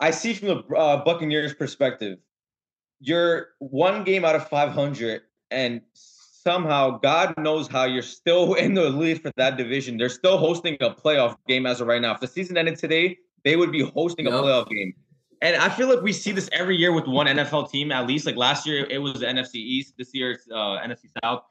[0.00, 2.18] I see from the uh, Buccaneers perspective,
[3.00, 5.80] you're one game out of 500 and
[6.42, 9.96] somehow God knows how you're still in the lead for that division.
[9.96, 12.12] They're still hosting a playoff game as of right now.
[12.12, 14.34] If the season ended today, they would be hosting yep.
[14.34, 14.94] a playoff game.
[15.40, 18.26] And I feel like we see this every year with one NFL team at least.
[18.26, 19.94] Like last year, it was the NFC East.
[19.98, 21.42] This year, it's uh, NFC South.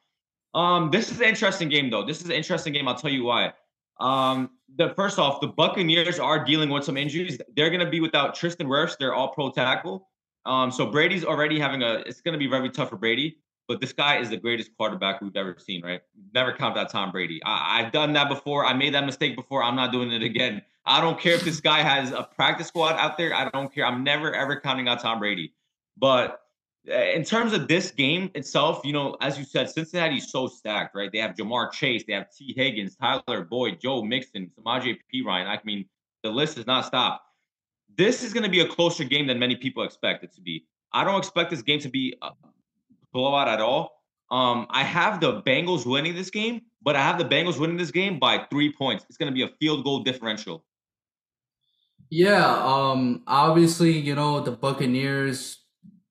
[0.54, 2.06] Um, this is an interesting game, though.
[2.06, 2.88] This is an interesting game.
[2.88, 3.54] I'll tell you why.
[4.00, 7.38] Um, the first off, the Buccaneers are dealing with some injuries.
[7.56, 8.98] They're going to be without Tristan Wirfs.
[8.98, 10.08] They're all pro tackle.
[10.46, 12.04] Um, so Brady's already having a.
[12.06, 13.38] It's going to be very tough for Brady.
[13.68, 16.02] But this guy is the greatest quarterback we've ever seen, right?
[16.34, 17.40] Never count out Tom Brady.
[17.46, 18.66] I, have done that before.
[18.66, 19.64] I made that mistake before.
[19.64, 20.62] I'm not doing it again.
[20.86, 23.34] I don't care if this guy has a practice squad out there.
[23.34, 23.86] I don't care.
[23.86, 25.54] I'm never ever counting out Tom Brady.
[25.98, 26.42] But
[26.88, 30.96] eh, in terms of this game itself, you know, as you said, Cincinnati's so stacked,
[30.96, 31.12] right?
[31.12, 35.46] They have Ja'Marr Chase, they have Tee Higgins, Tyler Boyd, Joe Mixon, Samaje Perine.
[35.46, 35.86] I mean,
[36.24, 37.24] the list is not stopped.
[37.96, 40.66] This is going to be a closer game than many people expect it to be.
[40.94, 42.16] I don't expect this game to be
[43.14, 44.02] blowout at all.
[44.30, 47.92] Um, I have the Bengals winning this game, but I have the Bengals winning this
[47.92, 49.06] game by three points.
[49.10, 50.64] It's going to be a field goal differential.
[52.10, 55.60] Yeah, um, obviously, you know the Buccaneers.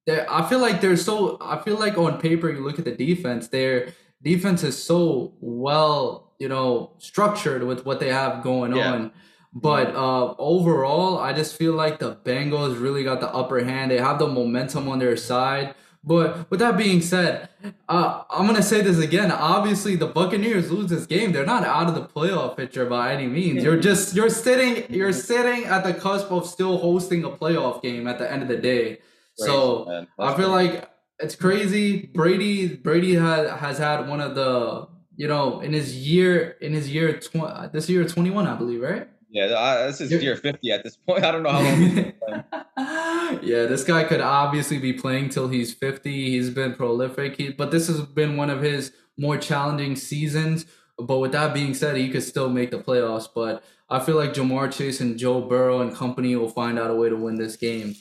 [0.08, 1.38] I feel like they're so.
[1.40, 3.48] I feel like on paper, you look at the defense.
[3.48, 3.92] Their
[4.22, 8.92] defense is so well, you know, structured with what they have going yeah.
[8.92, 9.12] on.
[9.52, 13.90] But uh, overall, I just feel like the Bengals really got the upper hand.
[13.90, 15.74] They have the momentum on their side.
[16.02, 17.50] But with that being said,
[17.88, 19.30] uh, I'm gonna say this again.
[19.30, 21.32] Obviously, the Buccaneers lose this game.
[21.32, 23.62] They're not out of the playoff picture by any means.
[23.62, 28.06] You're just you're sitting you're sitting at the cusp of still hosting a playoff game
[28.06, 28.98] at the end of the day.
[29.34, 30.88] so I feel like
[31.18, 32.06] it's crazy.
[32.14, 36.90] Brady Brady has has had one of the you know in his year in his
[36.90, 39.06] year tw- this year 21 I believe right.
[39.32, 41.24] Yeah, this is year 50 at this point.
[41.24, 43.38] I don't know how long.
[43.42, 46.30] yeah, this guy could obviously be playing till he's 50.
[46.30, 50.66] He's been prolific, he, but this has been one of his more challenging seasons.
[50.98, 53.28] But with that being said, he could still make the playoffs.
[53.32, 56.94] But I feel like Ja'Marr Chase and Joe Burrow and company will find out a
[56.94, 57.94] way to win this game.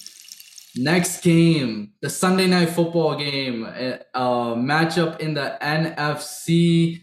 [0.75, 7.01] Next game, the Sunday night football game, uh, matchup in the NFC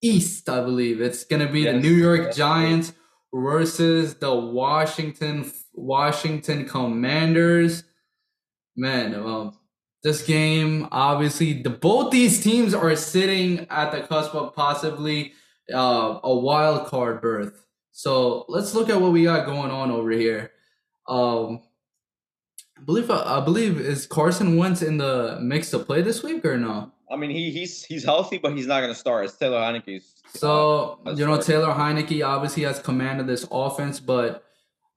[0.00, 1.00] East, I believe.
[1.00, 2.92] It's going to be yes, the New York Giants
[3.32, 7.84] versus the Washington Washington Commanders.
[8.76, 9.58] Man, um,
[10.02, 15.32] this game obviously the both these teams are sitting at the cusp of possibly
[15.72, 17.64] uh, a wild card berth.
[17.92, 20.50] So let's look at what we got going on over here.
[21.08, 21.62] Um,
[22.78, 26.56] I believe I believe is Carson Wentz in the mix to play this week or
[26.56, 26.90] no?
[27.10, 29.26] I mean, he he's he's healthy, but he's not going to start.
[29.26, 30.21] It's Taylor Heinicke's.
[30.34, 34.44] So uh, you know, Taylor Heinicke obviously has command of this offense, but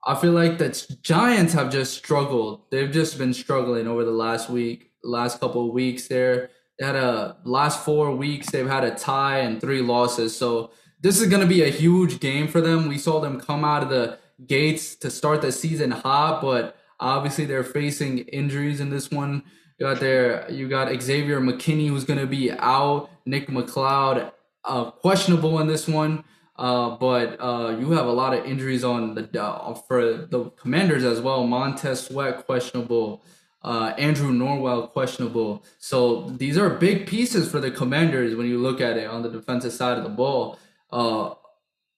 [0.07, 0.69] I feel like the
[1.01, 2.61] Giants have just struggled.
[2.71, 6.07] They've just been struggling over the last week, last couple of weeks.
[6.07, 8.51] There, they had a last four weeks.
[8.51, 10.37] They've had a tie and three losses.
[10.37, 10.71] So
[11.01, 12.87] this is going to be a huge game for them.
[12.87, 17.45] We saw them come out of the gates to start the season hot, but obviously
[17.45, 19.43] they're facing injuries in this one.
[19.79, 20.49] You got there.
[20.51, 23.09] You got Xavier McKinney who's going to be out.
[23.25, 24.31] Nick McCloud
[24.65, 26.23] uh, questionable in this one.
[26.57, 31.03] Uh, but uh, you have a lot of injuries on the uh, for the Commanders
[31.03, 31.45] as well.
[31.45, 33.23] Montez Sweat questionable.
[33.61, 35.65] Uh, Andrew Norwell questionable.
[35.79, 39.29] So these are big pieces for the Commanders when you look at it on the
[39.29, 40.59] defensive side of the ball.
[40.91, 41.33] Uh,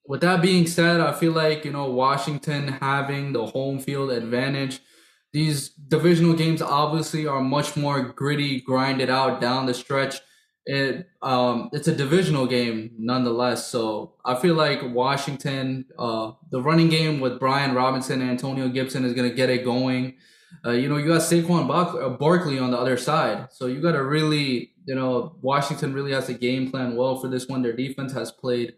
[0.06, 4.80] with that being said, I feel like you know Washington having the home field advantage
[5.32, 10.16] these divisional games obviously are much more gritty, grinded out down the stretch.
[10.70, 13.68] It um it's a divisional game nonetheless.
[13.68, 19.06] So I feel like Washington, uh, the running game with Brian Robinson and Antonio Gibson
[19.06, 20.16] is gonna get it going.
[20.66, 23.92] Uh, you know, you got Saquon uh, Barkley on the other side, so you got
[23.92, 27.62] to really, you know, Washington really has to game plan well for this one.
[27.62, 28.74] Their defense has played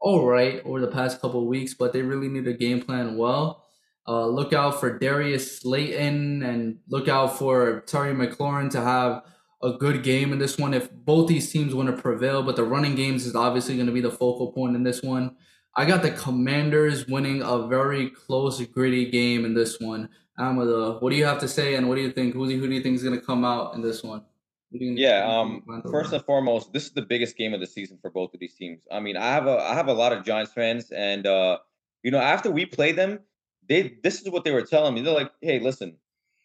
[0.00, 3.64] all right over the past couple weeks, but they really need to game plan well.
[4.06, 9.22] Uh, look out for Darius Slayton and look out for Terry McLaurin to have
[9.62, 10.74] a good game in this one.
[10.74, 13.92] If both these teams want to prevail, but the running games is obviously going to
[13.92, 15.36] be the focal point in this one.
[15.74, 20.08] I got the Commanders winning a very close, gritty game in this one.
[20.38, 22.34] Ahmed, what do you have to say, and what do you think?
[22.34, 24.22] Who do you, who do you think is going to come out in this one?
[24.70, 25.26] Yeah.
[25.26, 25.62] Um.
[25.90, 28.54] First and foremost, this is the biggest game of the season for both of these
[28.54, 28.82] teams.
[28.92, 31.58] I mean, I have a I have a lot of Giants fans, and uh,
[32.02, 33.20] you know, after we played them,
[33.68, 35.00] they this is what they were telling me.
[35.00, 35.96] They're like, "Hey, listen,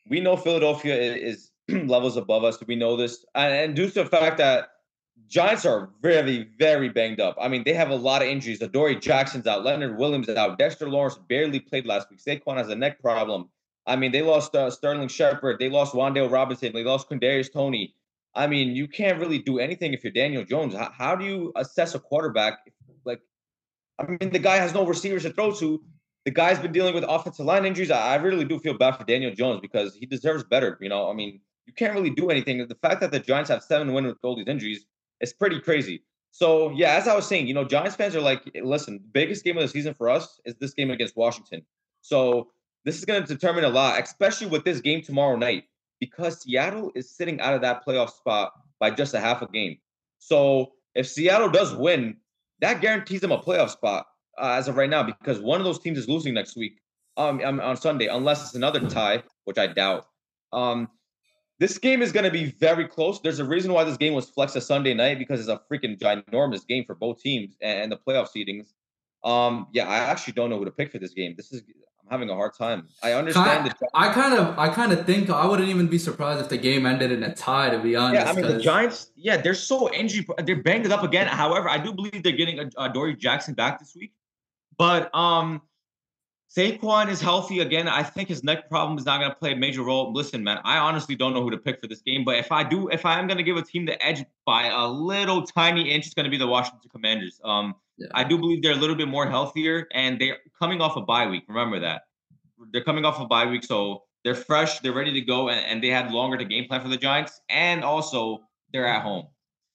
[0.08, 2.58] we know Philadelphia is, is levels above us.
[2.66, 4.70] We know this, and, and due to the fact that
[5.28, 7.38] Giants are very, very banged up.
[7.40, 8.62] I mean, they have a lot of injuries.
[8.62, 9.64] Adoree Jackson's out.
[9.64, 10.58] Leonard Williams is out.
[10.58, 12.20] Dexter Lawrence barely played last week.
[12.20, 13.50] Saquon has a neck problem.
[13.86, 15.60] I mean, they lost uh, Sterling Shepard.
[15.60, 16.74] They lost Wan'Dale Robinson.
[16.74, 17.96] They lost Kadarius Toney.
[18.36, 20.74] I mean, you can't really do anything if you're Daniel Jones.
[20.74, 22.60] How, how do you assess a quarterback?
[23.06, 23.22] Like,
[24.00, 25.82] I mean, the guy has no receivers to throw to.
[26.26, 27.92] The guy's been dealing with offensive line injuries.
[27.92, 30.78] I, I really do feel bad for Daniel Jones because he deserves better.
[30.80, 32.66] You know, I mean, you can't really do anything.
[32.68, 34.86] The fact that the Giants have seven wins with all these injuries
[35.22, 36.04] is pretty crazy.
[36.32, 39.58] So yeah, as I was saying, you know, Giants fans are like, listen, biggest game
[39.58, 41.62] of the season for us is this game against Washington.
[42.02, 42.50] So
[42.86, 45.66] this is going to determine a lot, especially with this game tomorrow night,
[46.00, 49.78] because Seattle is sitting out of that playoff spot by just a half a game.
[50.20, 52.18] So if Seattle does win,
[52.60, 54.08] that guarantees them a playoff spot
[54.42, 56.80] uh, as of right now, because one of those teams is losing next week
[57.16, 60.08] um, on Sunday, unless it's another tie, which I doubt.
[60.52, 60.90] Um,
[61.64, 63.22] this game is going to be very close.
[63.22, 65.98] There's a reason why this game was flexed to Sunday night because it's a freaking
[65.98, 68.74] ginormous game for both teams and the playoff seedings.
[69.24, 71.36] Um, yeah, I actually don't know who to pick for this game.
[71.38, 71.64] This is
[72.02, 72.90] I'm having a hard time.
[73.02, 73.68] I understand.
[73.68, 76.58] the, I kind of, I kind of think I wouldn't even be surprised if the
[76.58, 77.70] game ended in a tie.
[77.70, 81.04] To be honest, yeah, I mean the Giants, yeah, they're so injury, they're banged up
[81.04, 81.28] again.
[81.28, 84.12] However, I do believe they're getting a, Adoree Jackson back this week,
[84.78, 85.62] but um,
[86.56, 87.88] Saquon is healthy again.
[87.88, 90.14] I think his neck problem is not going to play a major role.
[90.14, 92.64] Listen, man, I honestly don't know who to pick for this game, but if I
[92.64, 95.90] do, if I am going to give a team the edge by a little tiny
[95.90, 97.42] inch, it's going to be the Washington Commanders.
[97.44, 98.08] Um, yeah.
[98.14, 101.26] I do believe they're a little bit more healthier, and they're coming off a bye
[101.26, 101.46] week.
[101.48, 102.04] Remember that
[102.72, 105.84] they're coming off a bye week, so they're fresh, they're ready to go, and, and
[105.84, 109.28] they had longer to game plan for the Giants, and also they're at home.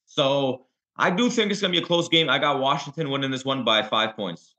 [0.07, 0.67] So
[0.97, 2.31] I do think it's going to be a close game.
[2.31, 4.55] I got Washington winning this one by five points.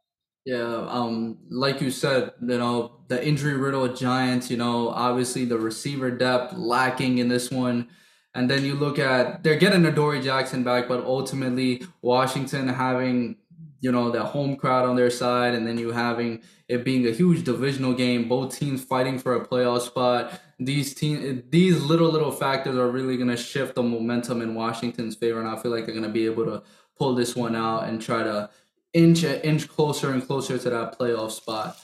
[0.45, 5.57] Yeah, um, like you said, you know, the injury riddled Giants, you know, obviously the
[5.59, 7.87] receiver depth lacking in this one.
[8.33, 13.35] And then you look at they're getting Adoree Jackson back, but ultimately Washington having,
[13.81, 17.11] you know, the home crowd on their side, and then you having it being a
[17.11, 20.39] huge divisional game, both teams fighting for a playoff spot.
[20.59, 25.39] These team these little little factors are really gonna shift the momentum in Washington's favor,
[25.39, 26.63] and I feel like they're gonna be able to
[26.97, 28.49] pull this one out and try to
[28.93, 31.77] inch inch closer and closer to that playoff spot.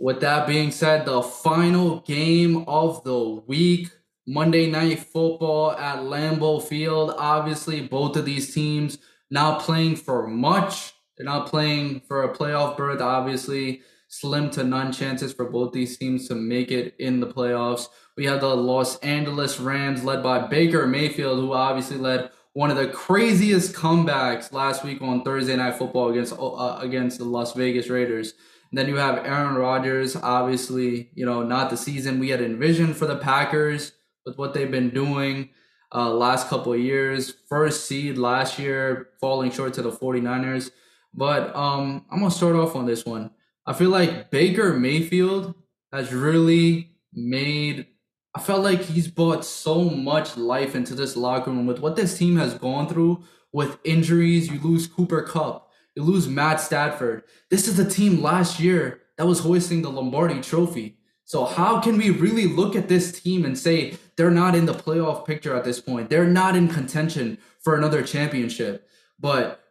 [0.00, 3.88] With that being said, the final game of the week,
[4.26, 7.14] Monday Night Football at Lambeau Field.
[7.16, 8.98] Obviously, both of these teams
[9.30, 10.94] now playing for much.
[11.16, 13.00] They're not playing for a playoff berth.
[13.00, 17.88] Obviously, slim to none chances for both these teams to make it in the playoffs.
[18.16, 22.76] We have the Los Angeles Rams led by Baker Mayfield, who obviously led one of
[22.76, 27.88] the craziest comebacks last week on Thursday Night Football against uh, against the Las Vegas
[27.88, 28.34] Raiders.
[28.70, 32.96] And then you have Aaron Rodgers, obviously, you know, not the season we had envisioned
[32.96, 33.92] for the Packers
[34.24, 35.50] with what they've been doing
[35.94, 37.34] uh, last couple of years.
[37.48, 40.70] First seed last year, falling short to the 49ers.
[41.12, 43.30] But um, I'm going to start off on this one.
[43.66, 45.54] I feel like Baker Mayfield
[45.92, 47.86] has really made
[48.34, 52.16] I felt like he's brought so much life into this locker room with what this
[52.16, 53.22] team has gone through
[53.52, 54.50] with injuries.
[54.50, 57.24] You lose Cooper Kupp, you lose Matt Stafford.
[57.50, 60.96] This is the team last year that was hoisting the Lombardi trophy.
[61.24, 64.74] So, how can we really look at this team and say they're not in the
[64.74, 66.08] playoff picture at this point?
[66.08, 68.88] They're not in contention for another championship.
[69.20, 69.62] But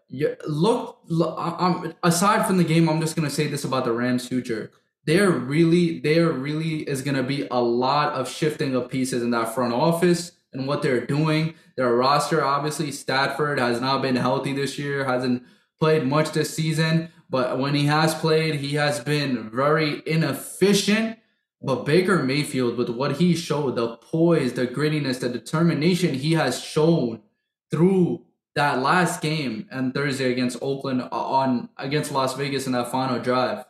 [0.47, 4.28] look, look aside from the game, I'm just going to say this about the Rams'
[4.28, 4.72] future
[5.06, 9.32] there really there really is going to be a lot of shifting of pieces in
[9.32, 11.56] that front office and what they're doing.
[11.78, 15.43] Their roster, obviously, Stafford has not been healthy this year, hasn't
[15.80, 21.18] played much this season, but when he has played, he has been very inefficient.
[21.64, 26.62] But Baker Mayfield, with what he showed, the poise, the grittiness, the determination he has
[26.62, 27.22] shown
[27.70, 28.26] through
[28.56, 33.20] that last game and Thursday against Oakland uh, on against Las Vegas in that final
[33.20, 33.64] drive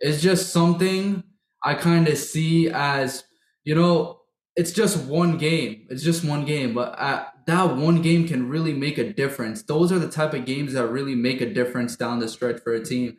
[0.00, 1.22] it's just something
[1.64, 3.24] I kind of see as,
[3.64, 4.20] you know,
[4.54, 5.86] it's just one game.
[5.90, 9.62] It's just one game, but uh, that one game can really make a difference.
[9.62, 12.72] Those are the type of games that really make a difference down the stretch for
[12.72, 13.16] a team.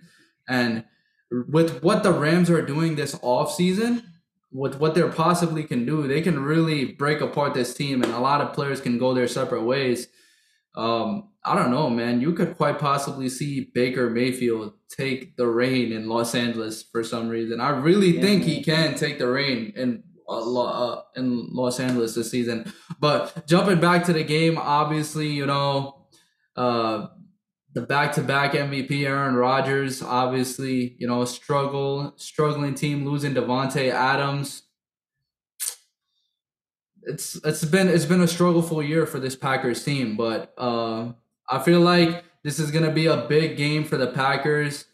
[0.50, 0.84] And
[1.32, 4.04] with what the Rams are doing this off season,
[4.52, 8.20] with what they're possibly can do, they can really break apart this team, and a
[8.20, 10.08] lot of players can go their separate ways.
[10.78, 12.22] Um, I don't know, man.
[12.22, 17.30] You could quite possibly see Baker Mayfield take the reign in Los Angeles for some
[17.30, 17.60] reason.
[17.60, 18.22] I really yeah.
[18.22, 22.72] think he can take the reign in uh, in Los Angeles this season.
[23.00, 26.06] But jumping back to the game, obviously, you know,
[26.56, 27.08] uh,
[27.74, 34.64] the back-to-back MVP Aaron Rodgers, obviously, you know, struggle, struggling team losing Davante Adams.
[37.08, 41.14] It's it's been it's been a struggleful year for this Packers team, but uh,
[41.50, 44.86] I feel like this is gonna be a big game for the Packers.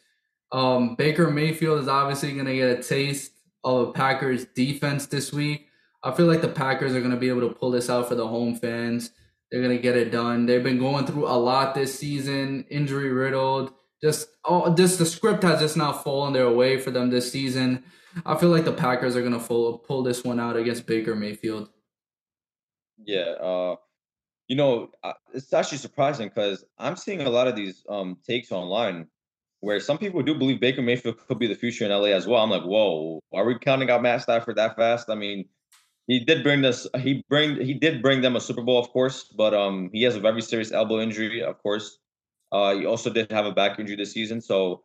[0.51, 3.31] Um, Baker Mayfield is obviously gonna get a taste
[3.63, 5.67] of Packers defense this week.
[6.03, 8.27] I feel like the Packers are gonna be able to pull this out for the
[8.27, 9.11] home fans.
[9.51, 10.45] They're gonna get it done.
[10.45, 13.73] They've been going through a lot this season, injury riddled.
[14.03, 17.83] Just oh, just the script has just not fallen their way for them this season.
[18.25, 21.69] I feel like the Packers are gonna pull pull this one out against Baker Mayfield.
[23.05, 23.75] Yeah, uh,
[24.47, 24.89] you know,
[25.33, 29.07] it's actually surprising because I'm seeing a lot of these um, takes online
[29.61, 32.43] where some people do believe Baker Mayfield could be the future in LA as well.
[32.43, 35.09] I'm like, whoa, are we counting out Matt Stafford that fast?
[35.09, 35.45] I mean,
[36.07, 36.85] he did bring this.
[36.99, 40.17] He bring he did bring them a Super Bowl, of course, but um, he has
[40.17, 41.97] a very serious elbow injury, of course.
[42.51, 44.83] Uh, he also did have a back injury this season, so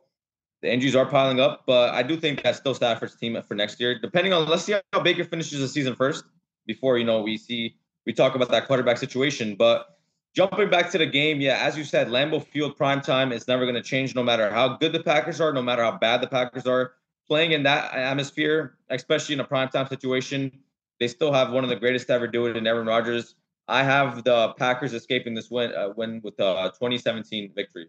[0.62, 1.64] the injuries are piling up.
[1.66, 3.99] But I do think that's still Stafford's team for next year.
[3.99, 6.25] Depending on, let's see how Baker finishes the season first
[6.66, 7.77] before you know we see
[8.09, 9.54] we talk about that quarterback situation.
[9.54, 9.98] But
[10.34, 13.64] jumping back to the game, yeah, as you said, Lambeau Field prime time is never
[13.66, 16.26] going to change, no matter how good the Packers are, no matter how bad the
[16.26, 16.92] Packers are.
[17.26, 20.50] Playing in that atmosphere, especially in a prime time situation
[20.98, 23.34] they still have one of the greatest to ever do it in Aaron Rodgers.
[23.68, 27.88] I have the Packers escaping this win, uh, win with a 2017 victory.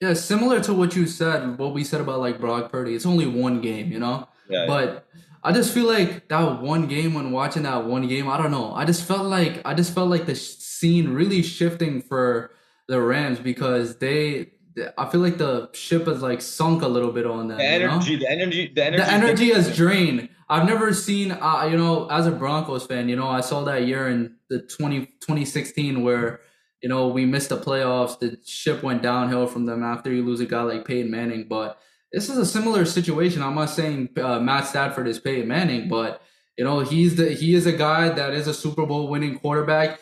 [0.00, 2.94] Yeah, similar to what you said, what we said about like Brock Purdy.
[2.94, 4.28] It's only one game, you know.
[4.48, 4.66] Yeah.
[4.66, 5.22] But yeah.
[5.44, 8.72] I just feel like that one game when watching that one game, I don't know.
[8.74, 12.52] I just felt like I just felt like the scene really shifting for
[12.88, 14.52] the Rams because they
[14.96, 17.58] I feel like the ship has like sunk a little bit on them.
[17.58, 18.24] The energy, you know?
[18.24, 20.28] the energy, the energy, the energy has drained.
[20.48, 23.86] I've never seen, uh, you know, as a Broncos fan, you know, I saw that
[23.86, 26.40] year in the 20, 2016 where,
[26.82, 28.18] you know, we missed the playoffs.
[28.18, 31.48] The ship went downhill from them after you lose a guy like Peyton Manning.
[31.48, 31.78] But
[32.12, 33.42] this is a similar situation.
[33.42, 36.22] I'm not saying uh, Matt Stafford is Peyton Manning, but
[36.56, 40.00] you know, he's the he is a guy that is a Super Bowl winning quarterback.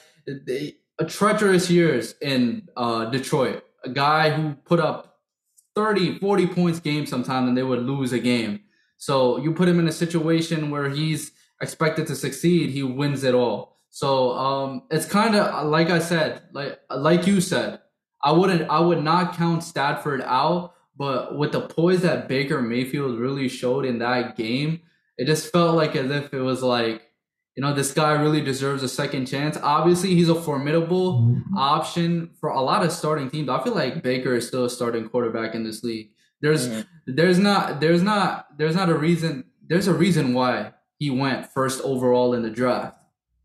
[0.99, 3.65] A treacherous years in uh, Detroit.
[3.85, 5.17] A guy who put up
[5.75, 8.61] 30, 40 points game sometimes and they would lose a game
[9.01, 11.33] so you put him in a situation where he's
[11.63, 13.79] expected to succeed, he wins it all.
[13.89, 17.81] So um, it's kind of like I said, like like you said,
[18.23, 23.19] I wouldn't, I would not count Stafford out, but with the poise that Baker Mayfield
[23.19, 24.83] really showed in that game,
[25.17, 27.01] it just felt like as if it was like,
[27.57, 29.57] you know, this guy really deserves a second chance.
[29.63, 31.57] Obviously, he's a formidable mm-hmm.
[31.57, 33.49] option for a lot of starting teams.
[33.49, 36.11] I feel like Baker is still a starting quarterback in this league.
[36.43, 37.15] There's mm-hmm.
[37.17, 41.81] there's not there's not there's not a reason there's a reason why he went first
[41.81, 42.99] overall in the draft.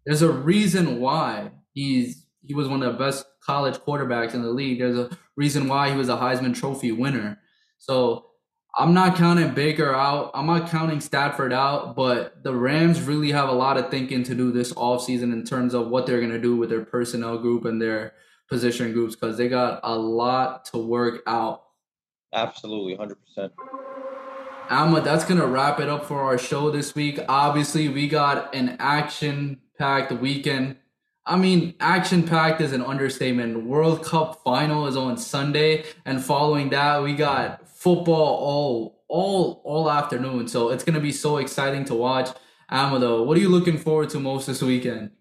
[0.05, 4.51] There's a reason why he's he was one of the best college quarterbacks in the
[4.51, 4.79] league.
[4.79, 7.39] There's a reason why he was a Heisman Trophy winner.
[7.85, 8.25] So
[8.75, 10.31] I'm not counting Baker out.
[10.33, 14.35] I'm not counting Stafford out, but the Rams really have a lot of thinking to
[14.35, 17.65] do this offseason in terms of what they're going to do with their personnel group
[17.65, 18.13] and their
[18.49, 21.61] position groups because they got a lot to work out
[22.35, 23.51] Absolutely, 100%.
[24.69, 27.19] Alma, that's going to wrap it up for our show this week.
[27.29, 30.75] Obviously, we got an action packed weekend.
[31.25, 33.65] I mean, action packed is an understatement.
[33.65, 39.91] World Cup final is on Sunday, and following that, we got football all all all
[39.91, 40.47] afternoon.
[40.47, 42.29] So it's gonna be so exciting to watch.
[42.67, 45.11] Ahmed, what are you looking forward to most this weekend?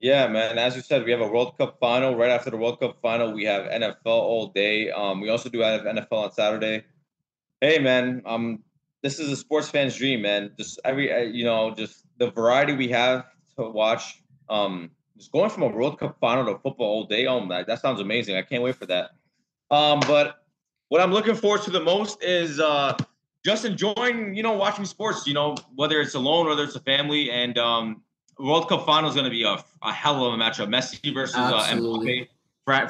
[0.00, 0.58] Yeah, man.
[0.58, 2.16] As you said, we have a World Cup final.
[2.16, 4.90] Right after the World Cup final, we have NFL all day.
[4.90, 6.84] Um, we also do have NFL on Saturday.
[7.60, 8.22] Hey, man.
[8.24, 8.64] Um,
[9.02, 10.50] this is a sports fan's dream, man.
[10.58, 13.26] Just every, uh, you know, just the variety we have
[13.58, 14.22] to watch.
[14.48, 17.26] Um, just going from a World Cup final to football all day.
[17.26, 18.34] Oh, that that sounds amazing.
[18.36, 19.10] I can't wait for that.
[19.70, 20.41] Um, but
[20.92, 22.94] what I'm looking forward to the most is uh,
[23.46, 25.26] just enjoying, you know, watching sports.
[25.26, 28.02] You know, whether it's alone, whether it's a family, and um,
[28.38, 30.68] World Cup final is going to be a, a hell of a matchup.
[30.68, 32.28] Messi versus uh, Mbappe,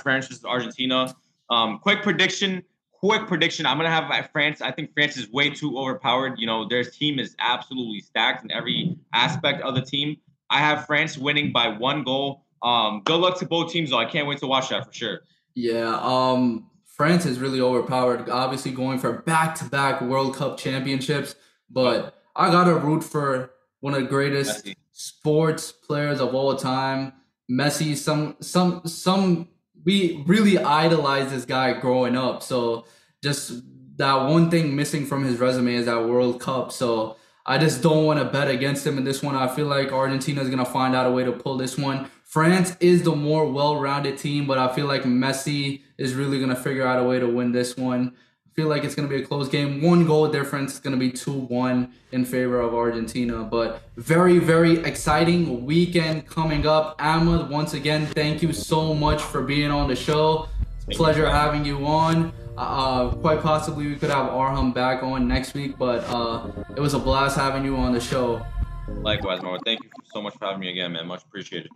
[0.03, 1.14] France versus Argentina.
[1.48, 2.64] Um, quick prediction.
[2.90, 3.66] Quick prediction.
[3.66, 4.61] I'm going to have France.
[4.61, 6.40] I think France is way too overpowered.
[6.40, 10.16] You know, their team is absolutely stacked in every aspect of the team.
[10.50, 12.42] I have France winning by one goal.
[12.64, 13.98] Um, good luck to both teams, though.
[13.98, 15.20] I can't wait to watch that for sure.
[15.55, 16.00] Yeah.
[16.00, 16.68] Um,
[17.03, 18.30] France is really overpowered.
[18.30, 21.34] Obviously, going for back-to-back World Cup championships,
[21.68, 23.50] but I gotta root for
[23.80, 27.12] one of the greatest Messi sports players of all time.
[27.50, 29.48] Messi, some some some
[29.84, 32.40] we really idolize this guy growing up.
[32.40, 32.84] So
[33.20, 33.64] just
[33.96, 36.70] that one thing missing from his resume is that World Cup.
[36.70, 39.34] So I just don't want to bet against him in this one.
[39.34, 42.09] I feel like Argentina is going to find out a way to pull this one.
[42.33, 46.49] France is the more well rounded team, but I feel like Messi is really going
[46.49, 48.14] to figure out a way to win this one.
[48.47, 49.83] I feel like it's going to be a close game.
[49.83, 50.70] One goal difference.
[50.70, 53.45] It's going to be 2 1 in favor of Argentina.
[53.45, 56.97] But very, very exciting weekend coming up.
[56.99, 60.49] Ahmed, once again, thank you so much for being on the show.
[60.91, 62.33] Pleasure having you on.
[62.57, 66.95] Uh, quite possibly we could have Arham back on next week, but uh, it was
[66.95, 68.43] a blast having you on the show.
[68.89, 69.61] Likewise, Mark.
[69.66, 71.07] Thank you so much for having me again, man.
[71.07, 71.70] Much appreciated.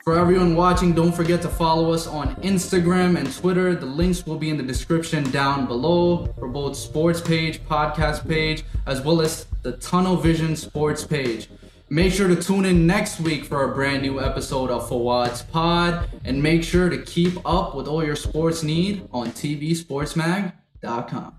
[0.00, 3.76] For everyone watching, don't forget to follow us on Instagram and Twitter.
[3.76, 8.64] The links will be in the description down below for both sports page, podcast page,
[8.86, 11.48] as well as the Tunnel Vision sports page.
[11.88, 16.08] Make sure to tune in next week for a brand new episode of Fawad's Pod,
[16.24, 21.34] and make sure to keep up with all your sports need on tvsportsmag.com.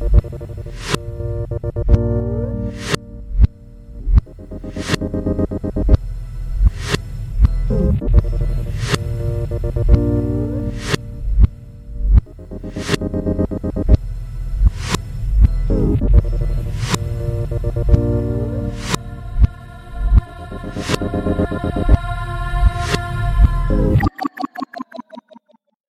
[0.00, 0.57] Thank
[1.50, 1.88] Oh,